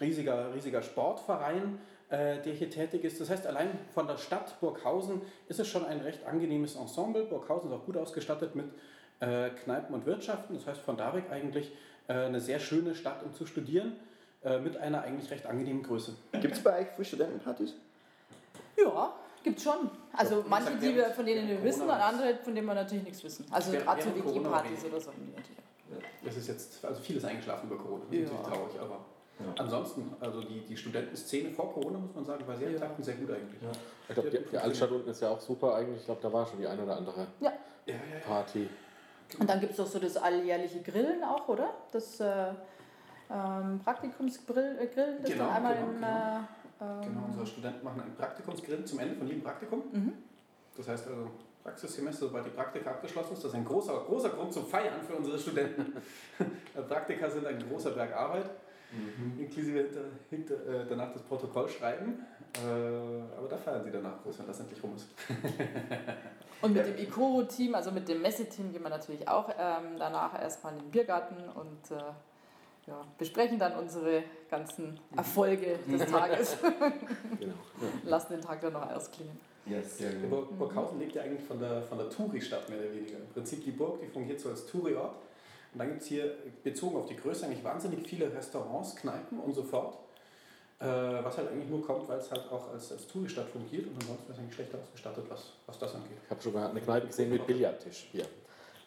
riesiger, 0.00 0.54
riesiger 0.54 0.82
Sportverein, 0.82 1.78
äh, 2.08 2.40
der 2.42 2.54
hier 2.54 2.70
tätig 2.70 3.04
ist. 3.04 3.20
Das 3.20 3.30
heißt, 3.30 3.46
allein 3.46 3.68
von 3.92 4.06
der 4.06 4.16
Stadt 4.16 4.58
Burghausen 4.60 5.22
ist 5.48 5.60
es 5.60 5.68
schon 5.68 5.84
ein 5.84 6.00
recht 6.00 6.26
angenehmes 6.26 6.76
Ensemble. 6.76 7.24
Burghausen 7.24 7.70
ist 7.70 7.76
auch 7.76 7.84
gut 7.84 7.96
ausgestattet 7.96 8.54
mit 8.54 8.66
äh, 9.20 9.50
Kneipen 9.50 9.94
und 9.94 10.06
Wirtschaften. 10.06 10.54
Das 10.54 10.66
heißt, 10.66 10.80
von 10.80 10.96
da 10.96 11.14
weg 11.14 11.24
eigentlich 11.30 11.72
äh, 12.08 12.14
eine 12.14 12.40
sehr 12.40 12.58
schöne 12.58 12.94
Stadt, 12.94 13.22
um 13.22 13.34
zu 13.34 13.46
studieren. 13.46 13.96
Äh, 14.42 14.58
mit 14.58 14.76
einer 14.78 15.02
eigentlich 15.02 15.30
recht 15.30 15.44
angenehmen 15.44 15.82
Größe. 15.82 16.14
Gibt 16.40 16.54
es 16.54 16.62
bei 16.62 16.80
euch 16.80 16.88
für 16.96 17.04
Studentenpartys? 17.04 17.74
Ja, 18.76 19.12
Gibt 19.42 19.60
schon. 19.60 19.90
Also 20.14 20.36
Ja, 20.40 20.44
manche, 20.48 20.76
die 20.76 20.94
wir, 20.94 21.04
von 21.10 21.24
denen 21.26 21.42
wir 21.42 21.54
während 21.56 21.64
wissen 21.64 21.82
und 21.82 21.88
Corona 21.88 22.04
andere, 22.06 22.34
von 22.36 22.54
denen 22.54 22.66
wir 22.66 22.74
natürlich 22.74 23.04
nichts 23.04 23.22
wissen. 23.24 23.46
Also 23.50 23.72
gerade 23.72 24.02
so 24.02 24.10
Corona 24.10 24.64
wenig. 24.64 24.84
oder 24.84 25.00
so 25.00 25.10
haben 25.10 25.26
die 25.26 25.32
natürlich. 25.36 26.04
Das 26.24 26.36
ist 26.36 26.48
jetzt, 26.48 26.84
also 26.84 27.00
vieles 27.00 27.24
eingeschlafen 27.24 27.70
über 27.70 27.82
Corona. 27.82 28.04
Das 28.10 28.14
ist 28.18 28.28
Ja. 28.30 28.36
natürlich 28.36 28.46
traurig, 28.58 28.80
aber 28.80 29.04
ansonsten, 29.58 30.14
also 30.20 30.42
die, 30.42 30.60
die 30.60 30.76
Studentenszene 30.76 31.50
vor 31.50 31.72
Corona, 31.72 31.98
muss 31.98 32.14
man 32.14 32.24
sagen, 32.24 32.46
war 32.46 32.56
sehr 32.56 32.68
Ja. 32.68 32.74
intakt 32.74 32.98
und 32.98 33.04
sehr 33.04 33.14
gut 33.14 33.30
eigentlich. 33.30 33.62
Ja, 33.62 33.70
Ich 34.08 34.14
glaube, 34.14 34.30
die, 34.30 34.38
die 34.50 34.58
Altstadt 34.58 34.90
unten 34.90 35.08
ist 35.10 35.20
ja 35.22 35.30
auch 35.30 35.40
super 35.40 35.74
eigentlich. 35.74 36.00
Ich 36.00 36.04
glaube, 36.06 36.20
da 36.22 36.32
war 36.32 36.46
schon 36.46 36.58
die 36.60 36.66
eine 36.66 36.82
oder 36.82 36.96
andere 36.96 37.26
Ja. 37.40 37.52
ja, 37.86 37.94
ja. 37.94 38.00
Party. 38.26 38.68
Und 39.38 39.48
dann 39.48 39.60
gibt 39.60 39.72
es 39.72 39.76
doch 39.78 39.86
so 39.86 39.98
das 39.98 40.16
alljährliche 40.18 40.80
Grillen 40.82 41.24
auch, 41.24 41.48
oder? 41.48 41.70
Das 41.92 42.20
äh, 42.20 42.52
ähm, 43.32 43.80
Praktikumsgrillen, 43.84 44.78
äh, 44.78 44.86
Grillen, 44.86 45.22
das 45.22 45.30
Genau, 45.30 45.44
dann 45.44 45.56
einmal 45.56 45.74
genau, 45.74 45.86
im. 45.88 45.94
genau. 45.96 46.06
Äh, 46.06 46.40
Genau, 46.80 47.02
ähm, 47.02 47.24
unsere 47.28 47.46
Studenten 47.46 47.84
machen 47.84 48.00
einen 48.00 48.14
Praktikumsgrill 48.14 48.84
zum 48.86 49.00
Ende 49.00 49.14
von 49.14 49.26
jedem 49.26 49.42
Praktikum. 49.42 49.82
Mhm. 49.92 50.12
Das 50.76 50.88
heißt 50.88 51.08
also, 51.08 51.30
Praxissemester, 51.62 52.26
sobald 52.26 52.46
die 52.46 52.50
Praktika 52.50 52.90
abgeschlossen 52.90 53.34
ist, 53.34 53.44
das 53.44 53.50
ist 53.50 53.54
ein 53.54 53.66
großer, 53.66 53.92
großer 54.06 54.30
Grund 54.30 54.50
zum 54.50 54.64
Feiern 54.66 55.02
für 55.06 55.14
unsere 55.14 55.38
Studenten. 55.38 55.92
Praktika 56.88 57.28
sind 57.28 57.46
ein 57.46 57.58
großer 57.68 57.90
Berg 57.90 58.16
Arbeit, 58.16 58.48
inklusive 59.38 59.78
hinter, 59.80 60.00
hinter, 60.30 60.54
äh, 60.54 60.86
danach 60.88 61.12
das 61.12 61.20
Protokoll 61.20 61.68
schreiben. 61.68 62.24
Äh, 62.54 63.36
aber 63.36 63.46
da 63.48 63.58
feiern 63.58 63.84
sie 63.84 63.90
danach 63.90 64.22
groß, 64.22 64.38
wenn 64.38 64.46
das 64.46 64.58
endlich 64.60 64.82
rum 64.82 64.96
ist. 64.96 65.06
Und 66.62 66.74
mit 66.74 66.86
dem 66.86 66.98
Ikoro-Team, 66.98 67.74
also 67.74 67.90
mit 67.92 68.08
dem 68.08 68.22
Messeteam, 68.22 68.72
gehen 68.72 68.82
wir 68.82 68.90
natürlich 68.90 69.28
auch 69.28 69.50
ähm, 69.50 69.96
danach 69.98 70.40
erstmal 70.40 70.72
in 70.74 70.80
den 70.80 70.90
Biergarten 70.90 71.36
und 71.54 71.90
äh, 71.90 72.00
ja, 72.90 73.06
besprechen 73.16 73.58
dann 73.58 73.74
unsere 73.76 74.24
ganzen 74.50 74.98
Erfolge 75.16 75.78
des 75.86 76.10
Tages. 76.10 76.56
Genau. 77.38 77.54
Lassen 78.04 78.34
den 78.34 78.42
Tag 78.42 78.60
dann 78.60 78.72
noch 78.74 78.90
ausklingen. 78.90 79.38
Yes. 79.64 79.98
Burg, 80.28 80.58
Burghausen 80.58 80.98
lebt 80.98 81.14
ja 81.14 81.22
eigentlich 81.22 81.44
von 81.46 81.58
der, 81.58 81.82
von 81.82 81.98
der 81.98 82.10
Touri-Stadt 82.10 82.68
mehr 82.68 82.78
oder 82.80 82.92
weniger. 82.92 83.18
Im 83.18 83.28
Prinzip 83.28 83.64
die 83.64 83.70
Burg, 83.70 84.00
die 84.00 84.06
fungiert 84.06 84.40
so 84.40 84.50
als 84.50 84.66
Touri-Ort. 84.66 85.14
Und 85.72 85.78
dann 85.78 85.88
gibt 85.88 86.02
es 86.02 86.08
hier, 86.08 86.34
bezogen 86.64 86.96
auf 86.96 87.06
die 87.06 87.16
Größe, 87.16 87.46
eigentlich 87.46 87.62
wahnsinnig 87.62 88.06
viele 88.06 88.32
Restaurants, 88.34 88.96
Kneipen 88.96 89.38
und 89.38 89.54
so 89.54 89.62
fort. 89.62 89.98
Äh, 90.80 90.84
was 90.86 91.36
halt 91.36 91.50
eigentlich 91.50 91.68
nur 91.68 91.86
kommt, 91.86 92.08
weil 92.08 92.18
es 92.18 92.30
halt 92.30 92.50
auch 92.50 92.72
als, 92.72 92.90
als 92.90 93.06
Touri-Stadt 93.06 93.48
fungiert 93.48 93.86
und 93.86 94.02
ansonsten 94.02 94.32
ist 94.32 94.38
eigentlich 94.38 94.54
schlecht 94.54 94.74
ausgestattet, 94.74 95.24
was, 95.28 95.52
was 95.66 95.78
das 95.78 95.94
angeht. 95.94 96.18
Ich 96.24 96.30
habe 96.30 96.42
schon 96.42 96.52
mal 96.54 96.68
eine 96.68 96.80
Kneipe 96.80 97.06
gesehen 97.06 97.30
mit 97.30 97.46
Billardtisch. 97.46 98.08
Hier. 98.10 98.24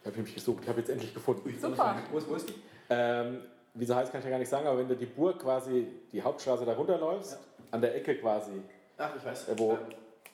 Ich 0.01 0.05
habe 0.05 0.17
nämlich 0.17 0.35
gesucht. 0.35 0.63
Ich 0.63 0.69
habe 0.69 0.79
jetzt 0.79 0.89
endlich 0.89 1.13
gefunden. 1.13 1.57
Super. 1.61 1.95
Wo 2.11 2.17
ist, 2.17 2.29
wo 2.29 2.35
ist 2.35 2.49
die? 2.49 2.55
Ähm, 2.89 3.41
wie 3.73 3.85
sie 3.85 3.95
heißt, 3.95 4.11
kann 4.11 4.19
ich 4.19 4.25
ja 4.25 4.31
gar 4.31 4.39
nicht 4.39 4.49
sagen, 4.49 4.67
aber 4.67 4.77
wenn 4.79 4.87
du 4.87 4.95
die 4.95 5.05
Burg 5.05 5.39
quasi, 5.39 5.87
die 6.11 6.21
Hauptstraße 6.21 6.65
da 6.65 6.73
runterläufst, 6.73 7.37
an 7.71 7.81
der 7.81 7.95
Ecke 7.95 8.15
quasi, 8.17 8.51
Ach, 8.97 9.09
ich 9.17 9.25
weiß. 9.25 9.49
Äh, 9.49 9.57
wo- 9.59 9.71
Ähm, 9.71 9.77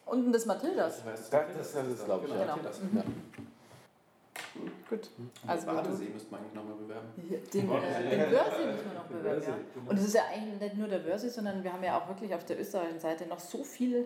Unten 0.05 0.31
das 0.33 0.45
Mathildas. 0.45 0.99
ich 0.99 1.05
weiß. 1.05 1.29
Das- 1.29 1.45
das- 1.53 1.73
das 1.73 1.87
ist, 1.87 2.05
glaub 2.05 2.23
ich, 2.23 2.29
Genau, 2.31 2.41
ja. 2.41 2.47
Mathildas. 2.47 2.81
Mhm. 2.81 2.97
ja. 2.97 3.03
Gut. 4.89 5.09
Also 5.45 5.67
Badesee 5.67 6.09
müsste 6.09 6.31
man 6.31 6.39
eigentlich 6.41 6.53
nochmal 6.55 6.73
bewerben. 6.75 7.07
Den, 7.17 7.29
äh, 7.29 8.09
den 8.09 8.31
Wörthsee 8.31 8.65
müssen 8.65 8.85
wir 8.91 8.99
noch 8.99 9.05
bewerben, 9.05 9.41
ja. 9.43 9.81
Und 9.89 9.97
es 9.99 10.05
ist 10.05 10.15
ja 10.15 10.23
eigentlich 10.33 10.59
nicht 10.59 10.75
nur 10.77 10.87
der 10.87 11.05
Wörthsee, 11.05 11.29
sondern 11.29 11.63
wir 11.63 11.71
haben 11.71 11.83
ja 11.83 11.97
auch 11.99 12.07
wirklich 12.07 12.33
auf 12.33 12.43
der 12.45 12.59
österreichischen 12.59 12.99
Seite 12.99 13.27
noch 13.27 13.39
so 13.39 13.63
viele 13.63 14.05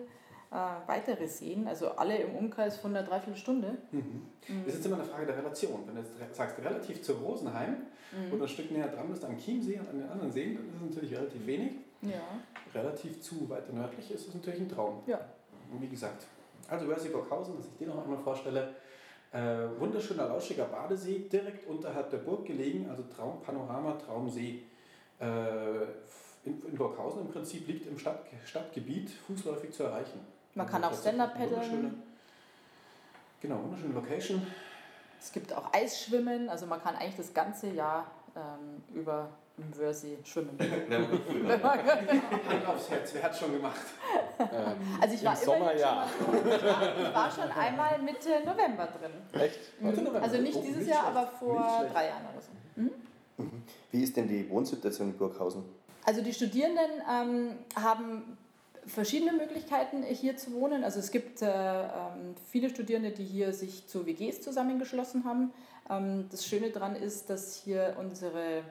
äh, 0.54 0.56
weitere 0.86 1.26
Seen, 1.26 1.66
also 1.66 1.90
alle 1.96 2.16
im 2.16 2.36
Umkreis 2.36 2.76
von 2.76 2.94
einer 2.94 3.04
Dreiviertelstunde. 3.04 3.76
Das 3.90 4.68
ist 4.68 4.74
jetzt 4.76 4.86
immer 4.86 4.96
eine 4.96 5.04
Frage 5.04 5.26
der 5.26 5.36
Relation. 5.38 5.82
Wenn 5.84 5.96
du 5.96 6.02
jetzt 6.02 6.36
sagst, 6.36 6.58
relativ 6.58 7.02
zu 7.02 7.14
Rosenheim 7.14 7.78
und 8.30 8.40
ein 8.40 8.48
Stück 8.48 8.70
näher 8.70 8.86
dran 8.86 9.08
bist 9.08 9.24
am 9.24 9.36
Chiemsee 9.36 9.80
und 9.80 9.88
an 9.88 9.98
den 9.98 10.08
anderen 10.08 10.30
Seen, 10.30 10.54
dann 10.54 10.68
ist 10.68 10.74
es 10.76 10.94
natürlich 10.94 11.16
relativ 11.16 11.44
wenig. 11.44 11.72
Ja. 12.02 12.20
Relativ 12.72 13.20
zu 13.20 13.48
weiter 13.48 13.72
nördlich 13.72 14.10
ist 14.12 14.28
es 14.28 14.34
natürlich 14.34 14.60
ein 14.60 14.68
Traum. 14.68 15.02
Ja. 15.06 15.20
Und 15.72 15.82
wie 15.82 15.88
gesagt, 15.88 16.24
also 16.68 16.86
Wörthsee 16.86 17.08
Burghausen, 17.08 17.56
dass 17.56 17.66
ich 17.66 17.76
den 17.76 17.88
noch 17.88 18.02
einmal 18.02 18.18
vorstelle. 18.18 18.74
Äh, 19.32 19.80
wunderschöner, 19.80 20.28
lauschiger 20.28 20.66
Badesee, 20.66 21.26
direkt 21.30 21.68
unterhalb 21.68 22.10
der 22.10 22.18
Burg 22.18 22.46
gelegen, 22.46 22.88
also 22.88 23.02
Traumpanorama, 23.02 23.94
Traumsee. 23.94 24.62
Äh, 25.18 25.26
in, 26.44 26.62
in 26.64 26.76
Burghausen 26.76 27.22
im 27.22 27.28
Prinzip 27.28 27.66
liegt 27.66 27.88
im 27.88 27.98
Stadt, 27.98 28.24
Stadtgebiet 28.44 29.10
fußläufig 29.10 29.72
zu 29.72 29.82
erreichen. 29.82 30.20
Man 30.54 30.66
kann 30.66 30.84
Also 30.84 30.96
auch 30.96 31.02
tatsächlich 31.04 31.22
Stand-Up 31.22 31.34
paddeln. 31.38 32.02
Genau, 33.40 33.62
wunderschöne 33.62 33.94
Location. 33.94 34.46
Es 35.20 35.32
gibt 35.32 35.52
auch 35.52 35.72
Eisschwimmen, 35.72 36.48
also 36.48 36.66
man 36.66 36.82
kann 36.82 36.96
eigentlich 36.96 37.16
das 37.16 37.32
ganze 37.32 37.68
Jahr 37.70 38.06
ähm, 38.36 38.82
über 38.94 39.28
im 39.56 39.76
Wörthsee 39.78 40.18
schwimmen. 40.24 40.50
Wenn 40.58 41.60
man- 41.62 41.78
Hand 41.78 42.66
aufs 42.66 42.90
Herz, 42.90 43.14
wer 43.14 43.22
hat 43.22 43.36
schon 43.36 43.52
gemacht? 43.52 43.80
Ähm, 44.38 44.76
also 45.00 45.14
ich 45.14 45.24
war 45.24 45.38
Im 45.38 45.44
Sommer 45.44 45.74
ja. 45.76 46.06
schon 46.18 46.36
ich 46.38 46.44
war, 46.64 46.98
ich 47.08 47.14
war 47.14 47.30
schon 47.30 47.50
einmal 47.52 47.98
Mitte 48.02 48.30
November 48.44 48.86
drin. 48.88 49.12
Echt? 49.40 49.80
Mitte 49.80 50.02
November. 50.02 50.22
Also 50.22 50.38
nicht 50.38 50.56
Oh, 50.56 50.60
dieses 50.62 50.78
nicht 50.78 50.88
Jahr, 50.90 51.02
schlecht. 51.12 51.16
aber 51.16 51.26
vor 51.38 51.86
drei 51.92 52.08
Jahren 52.08 52.22
oder 52.32 52.42
so. 52.42 52.50
Wie 53.92 54.02
ist 54.02 54.16
denn 54.16 54.26
die 54.28 54.48
Wohnsituation 54.50 55.10
in 55.10 55.16
Burghausen? 55.16 55.64
Also 56.04 56.20
die 56.20 56.32
Studierenden 56.34 56.90
ähm, 57.08 57.54
haben 57.80 58.36
verschiedene 58.86 59.32
Möglichkeiten 59.32 60.02
hier 60.02 60.36
zu 60.36 60.52
wohnen. 60.52 60.84
Also 60.84 60.98
es 60.98 61.10
gibt 61.10 61.42
äh, 61.42 61.46
ähm, 61.46 62.34
viele 62.50 62.70
Studierende, 62.70 63.10
die 63.10 63.24
hier 63.24 63.52
sich 63.52 63.86
zu 63.86 64.06
WGs 64.06 64.42
zusammengeschlossen 64.42 65.24
haben. 65.24 65.52
Ähm, 65.90 66.26
das 66.30 66.46
Schöne 66.46 66.70
daran 66.70 66.96
ist, 66.96 67.30
dass 67.30 67.54
hier 67.54 67.96
unsere 67.98 68.62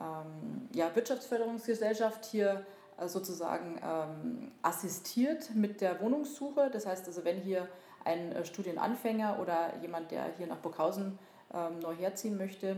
ähm, 0.00 0.68
ja, 0.72 0.94
Wirtschaftsförderungsgesellschaft 0.94 2.24
hier 2.26 2.64
äh, 2.98 3.08
sozusagen 3.08 3.80
ähm, 3.82 4.52
assistiert 4.62 5.54
mit 5.54 5.80
der 5.80 6.00
Wohnungssuche. 6.00 6.70
Das 6.72 6.86
heißt 6.86 7.06
also, 7.06 7.24
wenn 7.24 7.38
hier 7.40 7.68
ein 8.04 8.32
äh, 8.32 8.44
Studienanfänger 8.44 9.38
oder 9.40 9.72
jemand, 9.82 10.10
der 10.10 10.32
hier 10.36 10.46
nach 10.46 10.58
Burghausen 10.58 11.18
ähm, 11.52 11.80
neu 11.80 11.94
herziehen 11.94 12.36
möchte, 12.36 12.76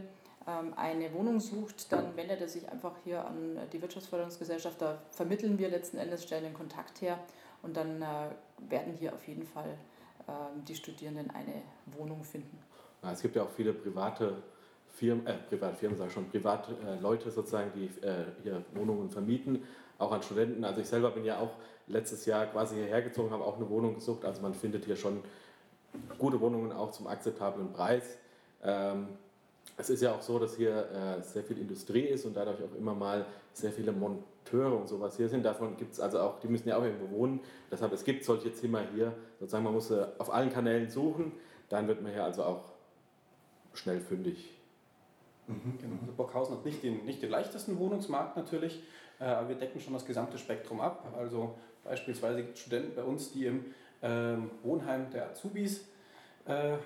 eine 0.77 1.13
Wohnung 1.13 1.41
sucht, 1.41 1.93
dann 1.93 2.17
wendet 2.17 2.41
er 2.41 2.49
sich 2.49 2.69
einfach 2.71 2.93
hier 3.05 3.25
an 3.25 3.59
die 3.73 3.83
Wirtschaftsförderungsgesellschaft. 3.83 4.81
Da 4.81 4.99
vermitteln 5.11 5.59
wir 5.59 5.69
letzten 5.69 5.99
Endes, 5.99 6.23
stellen 6.23 6.45
den 6.45 6.55
Kontakt 6.55 7.01
her 7.03 7.19
und 7.63 7.77
dann 7.77 8.01
äh, 8.01 8.07
werden 8.69 8.95
hier 8.95 9.13
auf 9.13 9.27
jeden 9.27 9.45
Fall 9.45 9.77
ähm, 10.29 10.65
die 10.65 10.75
Studierenden 10.75 11.31
eine 11.31 11.63
Wohnung 11.87 12.23
finden. 12.25 12.59
Es 13.03 13.23
gibt 13.23 13.37
ja 13.37 13.43
auch 13.43 13.51
viele 13.51 13.73
private 13.73 14.43
Firmen, 14.89 15.27
äh, 15.27 15.35
private 15.49 15.77
Firmen, 15.77 15.97
sage 15.97 16.09
ich 16.09 16.15
schon, 16.15 16.29
private 16.31 16.73
äh, 16.87 17.01
Leute 17.01 17.31
sozusagen, 17.31 17.71
die 17.75 17.87
äh, 18.05 18.25
hier 18.43 18.65
Wohnungen 18.75 19.11
vermieten, 19.11 19.63
auch 19.99 20.13
an 20.13 20.23
Studenten. 20.23 20.65
Also 20.65 20.81
ich 20.81 20.89
selber 20.89 21.11
bin 21.11 21.25
ja 21.25 21.39
auch 21.39 21.51
letztes 21.87 22.27
Jahr 22.27 22.47
quasi 22.47 22.77
hierher 22.77 23.03
gezogen, 23.03 23.31
habe 23.31 23.45
auch 23.45 23.57
eine 23.57 23.69
Wohnung 23.69 23.95
gesucht. 23.95 24.25
Also 24.25 24.43
man 24.43 24.55
findet 24.55 24.85
hier 24.85 24.97
schon 24.97 25.23
gute 26.19 26.41
Wohnungen 26.41 26.73
auch 26.73 26.91
zum 26.91 27.07
akzeptablen 27.07 27.73
Preis. 27.73 28.19
Ähm, 28.63 29.09
es 29.77 29.91
ist 29.91 30.03
ja 30.03 30.15
auch 30.15 30.23
so, 30.23 30.39
dass 30.39 30.57
hier 30.57 30.89
äh, 30.91 31.23
sehr 31.23 31.45
viel 31.45 31.59
Industrie 31.59 32.07
ist 32.07 32.25
und 32.25 32.37
dadurch 32.37 32.63
auch 32.63 32.75
immer 32.77 32.95
mal 32.95 33.27
sehr 33.53 33.73
viele 33.73 33.93
Monteure 33.93 34.77
und 34.77 34.89
sowas 34.89 35.17
hier 35.17 35.29
sind. 35.29 35.45
Davon 35.45 35.77
gibt 35.77 35.93
es 35.93 36.01
also 36.01 36.21
auch, 36.21 36.41
die 36.41 36.49
müssen 36.49 36.69
ja 36.69 36.77
auch 36.77 36.83
irgendwo 36.83 37.11
wohnen. 37.17 37.41
Deshalb, 37.71 37.93
es 37.93 38.05
gibt 38.05 38.25
solche 38.25 38.53
Zimmer 38.53 38.83
hier. 38.95 39.15
Sozusagen, 39.39 39.65
man 39.65 39.75
muss 39.75 39.91
äh, 39.91 40.07
auf 40.19 40.33
allen 40.33 40.51
Kanälen 40.51 40.91
suchen. 40.91 41.33
Dann 41.69 41.87
wird 41.87 42.03
man 42.03 42.13
hier 42.13 42.25
also 42.25 42.45
auch 42.45 42.73
schnell 43.75 44.01
fündig. 44.01 44.59
Genau. 45.47 46.29
Also 46.35 46.55
hat 46.55 46.65
nicht 46.65 46.83
den, 46.83 47.05
nicht 47.07 47.23
den 47.23 47.31
leichtesten 47.31 47.79
Wohnungsmarkt 47.79 48.37
natürlich, 48.37 48.83
äh, 49.19 49.25
aber 49.25 49.49
wir 49.49 49.57
decken 49.57 49.81
schon 49.81 49.95
das 49.95 50.05
gesamte 50.05 50.37
Spektrum 50.39 50.81
ab. 50.81 51.15
Also 51.17 51.55
beispielsweise 51.85 52.43
gibt 52.43 52.57
es 52.57 52.61
Studenten 52.61 52.95
bei 52.95 53.03
uns, 53.03 53.33
die 53.33 53.47
im 53.47 53.65
ähm, 54.03 54.51
Wohnheim 54.63 55.11
der 55.11 55.31
Azubis 55.31 55.87
äh, 56.45 56.77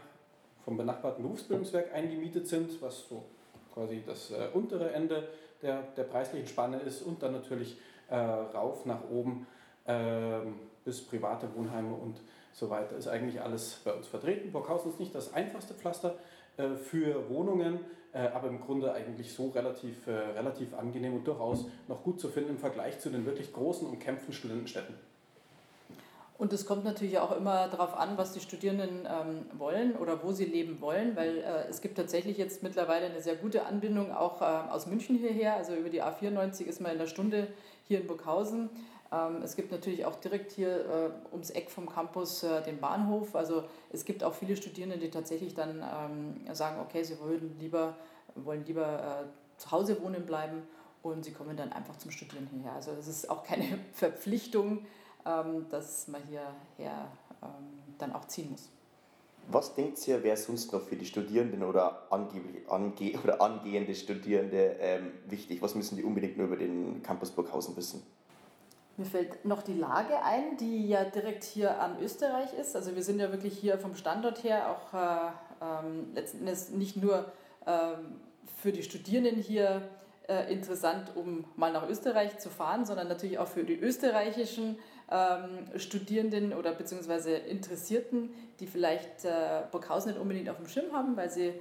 vom 0.65 0.77
benachbarten 0.77 1.23
Berufsbildungswerk 1.23 1.93
eingemietet 1.93 2.47
sind, 2.49 2.81
was 2.81 3.09
so 3.09 3.25
quasi 3.75 4.03
das 4.07 4.31
äh, 4.31 4.49
untere 4.53 4.93
Ende 4.93 5.29
der, 5.63 5.83
der 5.97 6.05
preislichen 6.05 6.47
Spanne 6.47 6.79
ist 6.81 7.03
und 7.03 7.23
dann 7.23 7.33
natürlich 7.33 7.77
äh, 8.09 8.17
rauf 8.17 8.85
nach 8.87 9.09
oben 9.11 9.47
ähm, 9.87 10.55
bis 10.85 11.05
private 11.05 11.49
Wohnheime 11.55 11.95
und 11.95 12.21
so 12.53 12.69
weiter 12.69 12.97
ist 12.97 13.09
eigentlich 13.09 13.41
alles 13.41 13.81
bei 13.85 13.93
uns 13.93 14.07
vertreten. 14.07 14.53
Burghausen 14.53 14.91
ist 14.91 15.01
nicht 15.01 15.15
das 15.15 15.33
einfachste 15.33 15.75
Pflaster 15.75 16.17
äh, 16.57 16.75
für 16.75 17.29
Wohnungen, 17.31 17.81
äh, 18.13 18.19
aber 18.19 18.49
im 18.49 18.61
Grunde 18.61 18.93
eigentlich 18.93 19.33
so 19.33 19.49
relativ, 19.49 20.07
äh, 20.07 20.11
relativ 20.11 20.75
angenehm 20.75 21.15
und 21.15 21.27
durchaus 21.27 21.67
noch 21.89 22.03
gut 22.03 22.21
zu 22.21 22.29
finden 22.29 22.51
im 22.51 22.59
Vergleich 22.59 23.01
zu 23.01 23.11
den 23.11 23.25
wirklich 23.25 23.53
großen, 23.53 23.87
umkämpften 23.87 24.35
Studentenstädten. 24.35 24.95
Und 26.43 26.53
es 26.53 26.67
kommt 26.67 26.83
natürlich 26.83 27.21
auch 27.21 27.31
immer 27.37 27.69
darauf 27.69 27.97
an, 27.97 28.19
was 28.19 28.33
die 28.33 28.41
Studierenden 28.41 29.07
ähm, 29.07 29.47
wollen 29.57 29.95
oder 29.95 30.25
wo 30.25 30.33
sie 30.33 30.45
leben 30.45 30.81
wollen, 30.81 31.15
weil 31.15 31.39
äh, 31.39 31.69
es 31.71 31.81
gibt 31.81 31.97
tatsächlich 31.97 32.37
jetzt 32.37 32.65
mittlerweile 32.65 33.07
eine 33.07 33.23
sehr 33.23 33.37
gute 33.37 33.65
Anbindung 33.65 34.11
auch 34.11 34.43
äh, 34.43 34.45
aus 34.45 34.89
München 34.89 35.17
hierher. 35.17 35.55
Also 35.55 35.77
über 35.77 35.89
die 35.89 36.03
A94 36.03 36.65
ist 36.65 36.81
man 36.81 36.91
in 36.91 36.99
der 36.99 37.07
Stunde 37.07 37.47
hier 37.87 38.01
in 38.01 38.09
Burghausen. 38.09 38.71
Ähm, 39.13 39.41
es 39.45 39.55
gibt 39.55 39.71
natürlich 39.71 40.05
auch 40.05 40.17
direkt 40.17 40.51
hier 40.51 40.85
äh, 40.85 41.11
ums 41.31 41.51
Eck 41.51 41.71
vom 41.71 41.89
Campus 41.89 42.43
äh, 42.43 42.61
den 42.65 42.81
Bahnhof. 42.81 43.37
Also 43.37 43.63
es 43.93 44.05
gibt 44.05 44.25
auch 44.25 44.35
viele 44.35 44.57
Studierende, 44.57 44.99
die 44.99 45.11
tatsächlich 45.11 45.55
dann 45.55 45.81
ähm, 45.81 46.55
sagen, 46.57 46.81
okay, 46.81 47.05
sie 47.05 47.21
würden 47.21 47.57
lieber, 47.61 47.95
wollen 48.35 48.65
lieber 48.67 49.23
äh, 49.23 49.61
zu 49.61 49.71
Hause 49.71 50.03
wohnen 50.03 50.27
bleiben 50.27 50.65
und 51.05 51.25
sie 51.25 51.31
kommen 51.31 51.57
dann 51.57 51.73
einfach 51.73 51.99
zum 51.99 52.11
Studieren 52.11 52.49
hierher. 52.53 52.73
Also 52.73 52.91
es 52.99 53.07
ist 53.07 53.31
auch 53.31 53.45
keine 53.45 53.79
Verpflichtung, 53.93 54.85
ähm, 55.27 55.67
dass 55.71 56.09
man 56.09 56.23
hierher 56.29 57.09
ähm, 57.43 57.49
dann 57.99 58.13
auch 58.13 58.27
ziehen 58.27 58.51
muss. 58.51 58.71
Was 59.49 59.75
denkt 59.75 60.07
ihr, 60.07 60.23
wäre 60.23 60.37
sonst 60.37 60.73
noch 60.73 60.83
für 60.83 60.97
die 60.97 61.05
Studierenden 61.05 61.63
oder, 61.65 62.07
angeblich, 62.11 62.69
ange 62.71 63.19
oder 63.25 63.41
angehende 63.41 63.95
Studierende 63.95 64.77
ähm, 64.81 65.13
wichtig? 65.27 65.61
Was 65.63 65.75
müssen 65.75 65.97
die 65.97 66.05
unbedingt 66.05 66.37
nur 66.37 66.47
über 66.47 66.57
den 66.57 67.03
Campus 67.03 67.31
Burghausen 67.31 67.77
wissen? 67.77 68.03
Mir 68.97 69.07
fällt 69.07 69.45
noch 69.45 69.63
die 69.63 69.75
Lage 69.75 70.23
ein, 70.23 70.57
die 70.59 70.87
ja 70.87 71.05
direkt 71.05 71.45
hier 71.45 71.81
an 71.81 72.01
Österreich 72.01 72.53
ist. 72.53 72.77
Also 72.77 72.95
wir 72.95 73.03
sind 73.03 73.19
ja 73.19 73.33
wirklich 73.33 73.59
hier 73.59 73.79
vom 73.79 73.95
Standort 73.95 74.45
her 74.45 74.71
auch 74.71 74.95
äh, 74.95 75.87
ähm, 75.87 76.15
letzten 76.15 76.41
Endes 76.41 76.71
nicht 76.71 76.97
nur 76.97 77.33
ähm, 77.67 78.21
für 78.59 78.71
die 78.71 78.83
Studierenden 78.83 79.37
hier 79.37 79.89
äh, 80.29 80.53
interessant, 80.53 81.17
um 81.17 81.45
mal 81.57 81.73
nach 81.73 81.89
Österreich 81.89 82.39
zu 82.39 82.51
fahren, 82.51 82.85
sondern 82.85 83.09
natürlich 83.09 83.39
auch 83.39 83.49
für 83.49 83.65
die 83.65 83.79
österreichischen 83.79 84.79
ähm, 85.13 85.79
Studierenden 85.79 86.53
oder 86.55 86.73
beziehungsweise 86.73 87.33
Interessierten, 87.33 88.31
die 88.61 88.67
vielleicht 88.67 89.25
äh, 89.25 89.63
Burghausen 89.71 90.13
nicht 90.13 90.21
unbedingt 90.21 90.49
auf 90.49 90.57
dem 90.57 90.67
Schirm 90.67 90.93
haben, 90.93 91.17
weil 91.17 91.31
sie 91.31 91.53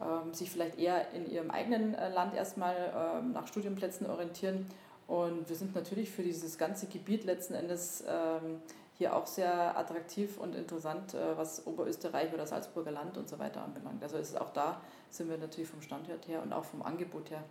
ähm, 0.00 0.32
sich 0.32 0.50
vielleicht 0.50 0.78
eher 0.78 1.10
in 1.12 1.30
ihrem 1.30 1.50
eigenen 1.50 1.94
äh, 1.94 2.10
Land 2.10 2.34
erstmal 2.34 2.76
ähm, 2.94 3.32
nach 3.32 3.46
Studienplätzen 3.46 4.08
orientieren. 4.08 4.66
Und 5.08 5.48
wir 5.48 5.56
sind 5.56 5.74
natürlich 5.74 6.10
für 6.10 6.22
dieses 6.22 6.56
ganze 6.58 6.86
Gebiet 6.86 7.24
letzten 7.24 7.54
Endes 7.54 8.04
ähm, 8.06 8.60
hier 8.98 9.16
auch 9.16 9.26
sehr 9.26 9.76
attraktiv 9.76 10.38
und 10.38 10.54
interessant, 10.54 11.14
äh, 11.14 11.36
was 11.36 11.66
Oberösterreich 11.66 12.32
oder 12.32 12.46
Salzburger 12.46 12.92
Land 12.92 13.16
und 13.16 13.28
so 13.28 13.38
weiter 13.38 13.62
anbelangt. 13.62 14.02
Also 14.02 14.16
ist 14.16 14.40
auch 14.40 14.50
da 14.50 14.80
sind 15.10 15.28
wir 15.28 15.38
natürlich 15.38 15.68
vom 15.68 15.82
Standort 15.82 16.28
her 16.28 16.40
und 16.42 16.52
auch 16.52 16.64
vom 16.64 16.82
Angebot 16.82 17.30
her 17.30 17.42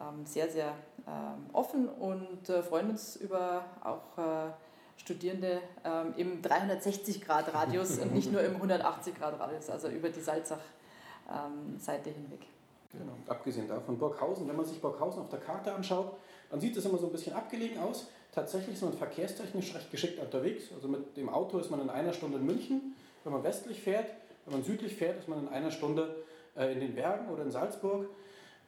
ähm, 0.00 0.24
sehr, 0.24 0.50
sehr 0.50 0.74
ähm, 1.06 1.46
offen 1.52 1.88
und 1.88 2.48
äh, 2.48 2.62
freuen 2.62 2.90
uns 2.90 3.16
über 3.16 3.64
auch 3.82 4.18
äh, 4.18 4.50
Studierende 4.96 5.60
ähm, 5.84 6.14
im 6.16 6.42
360-Grad-Radius 6.42 7.98
und 7.98 8.14
nicht 8.14 8.32
nur 8.32 8.42
im 8.42 8.56
180-Grad-Radius, 8.56 9.70
also 9.70 9.88
über 9.88 10.08
die 10.08 10.20
Salzach-Seite 10.20 12.10
hinweg. 12.10 12.46
Genau. 12.92 13.12
Abgesehen 13.26 13.68
davon, 13.68 13.98
Burghausen, 13.98 14.48
wenn 14.48 14.56
man 14.56 14.64
sich 14.64 14.80
Burghausen 14.80 15.22
auf 15.22 15.28
der 15.28 15.40
Karte 15.40 15.72
anschaut, 15.72 16.16
dann 16.50 16.60
sieht 16.60 16.76
es 16.76 16.84
immer 16.84 16.98
so 16.98 17.06
ein 17.06 17.12
bisschen 17.12 17.34
abgelegen 17.34 17.78
aus. 17.78 18.06
Tatsächlich 18.32 18.76
ist 18.76 18.82
man 18.82 18.92
verkehrstechnisch 18.92 19.74
recht 19.74 19.90
geschickt 19.90 20.18
unterwegs. 20.18 20.64
Also 20.74 20.88
mit 20.88 21.16
dem 21.16 21.28
Auto 21.28 21.58
ist 21.58 21.70
man 21.70 21.80
in 21.80 21.90
einer 21.90 22.12
Stunde 22.12 22.38
in 22.38 22.46
München. 22.46 22.94
Wenn 23.24 23.32
man 23.32 23.42
westlich 23.42 23.80
fährt, 23.80 24.10
wenn 24.44 24.54
man 24.54 24.64
südlich 24.64 24.94
fährt, 24.94 25.18
ist 25.18 25.28
man 25.28 25.40
in 25.40 25.48
einer 25.48 25.70
Stunde 25.70 26.24
äh, 26.56 26.72
in 26.72 26.80
den 26.80 26.94
Bergen 26.94 27.28
oder 27.28 27.42
in 27.42 27.50
Salzburg. 27.50 28.06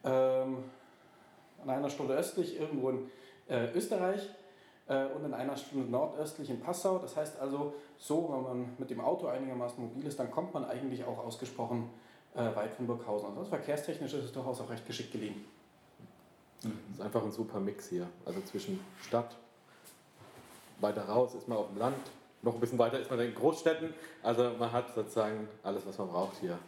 Ähm, 0.04 0.64
in 1.62 1.70
einer 1.70 1.90
Stunde 1.90 2.14
östlich 2.14 2.60
irgendwo 2.60 2.90
in 2.90 3.10
äh, 3.48 3.72
Österreich 3.72 4.28
und 4.88 5.24
in 5.24 5.34
einer 5.34 5.56
Stunde 5.56 5.90
nordöstlich 5.90 6.48
in 6.48 6.60
Passau. 6.60 6.98
Das 6.98 7.16
heißt 7.16 7.40
also, 7.40 7.74
so, 7.98 8.30
wenn 8.32 8.42
man 8.42 8.74
mit 8.78 8.90
dem 8.90 9.00
Auto 9.00 9.26
einigermaßen 9.26 9.82
mobil 9.82 10.06
ist, 10.06 10.18
dann 10.18 10.30
kommt 10.30 10.54
man 10.54 10.64
eigentlich 10.64 11.04
auch 11.04 11.18
ausgesprochen 11.18 11.90
äh, 12.36 12.54
weit 12.54 12.72
von 12.74 12.86
Burghausen. 12.86 13.28
Also 13.30 13.44
verkehrstechnisch 13.44 14.14
ist 14.14 14.24
es 14.24 14.32
durchaus 14.32 14.60
auch 14.60 14.70
recht 14.70 14.86
geschickt 14.86 15.12
gelegen. 15.12 15.44
Es 16.62 16.98
ist 16.98 17.00
einfach 17.00 17.22
ein 17.22 17.32
super 17.32 17.60
Mix 17.60 17.88
hier. 17.88 18.06
Also 18.24 18.40
zwischen 18.42 18.80
Stadt, 19.02 19.36
weiter 20.80 21.04
raus 21.04 21.34
ist 21.34 21.48
man 21.48 21.58
auf 21.58 21.68
dem 21.68 21.78
Land, 21.78 21.96
noch 22.42 22.54
ein 22.54 22.60
bisschen 22.60 22.78
weiter 22.78 23.00
ist 23.00 23.10
man 23.10 23.18
in 23.20 23.34
Großstädten. 23.34 23.92
Also 24.22 24.50
man 24.58 24.70
hat 24.70 24.94
sozusagen 24.94 25.48
alles, 25.62 25.86
was 25.86 25.98
man 25.98 26.08
braucht 26.08 26.36
hier. 26.38 26.58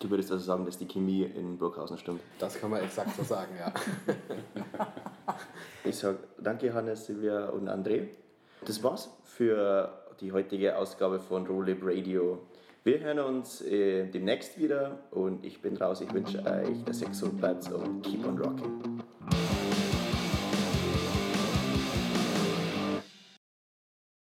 Du 0.00 0.08
würdest 0.08 0.32
also 0.32 0.42
sagen, 0.42 0.64
dass 0.64 0.78
die 0.78 0.88
Chemie 0.88 1.24
in 1.24 1.58
Burghausen 1.58 1.98
stimmt? 1.98 2.22
Das 2.38 2.58
kann 2.58 2.70
man 2.70 2.82
exakt 2.82 3.14
so 3.14 3.22
sagen, 3.22 3.52
ja. 3.58 3.72
ich 5.84 5.94
sage 5.94 6.18
danke 6.38 6.72
Hannes, 6.72 7.04
Silvia 7.04 7.50
und 7.50 7.68
André. 7.68 8.08
Das 8.64 8.82
war's 8.82 9.10
für 9.24 9.92
die 10.20 10.32
heutige 10.32 10.78
Ausgabe 10.78 11.20
von 11.20 11.46
Rolib 11.46 11.80
Radio. 11.82 12.38
Wir 12.82 13.00
hören 13.00 13.18
uns 13.18 13.60
äh, 13.60 14.06
demnächst 14.06 14.58
wieder 14.58 15.00
und 15.10 15.44
ich 15.44 15.60
bin 15.60 15.76
raus. 15.76 16.00
Ich 16.00 16.12
wünsche 16.14 16.38
euch, 16.46 16.82
dass 16.86 17.02
ihr 17.02 17.08
gesund 17.08 17.36
bleibt 17.38 17.70
und 17.70 18.00
keep 18.00 18.26
on 18.26 18.38
rocking. 18.38 18.99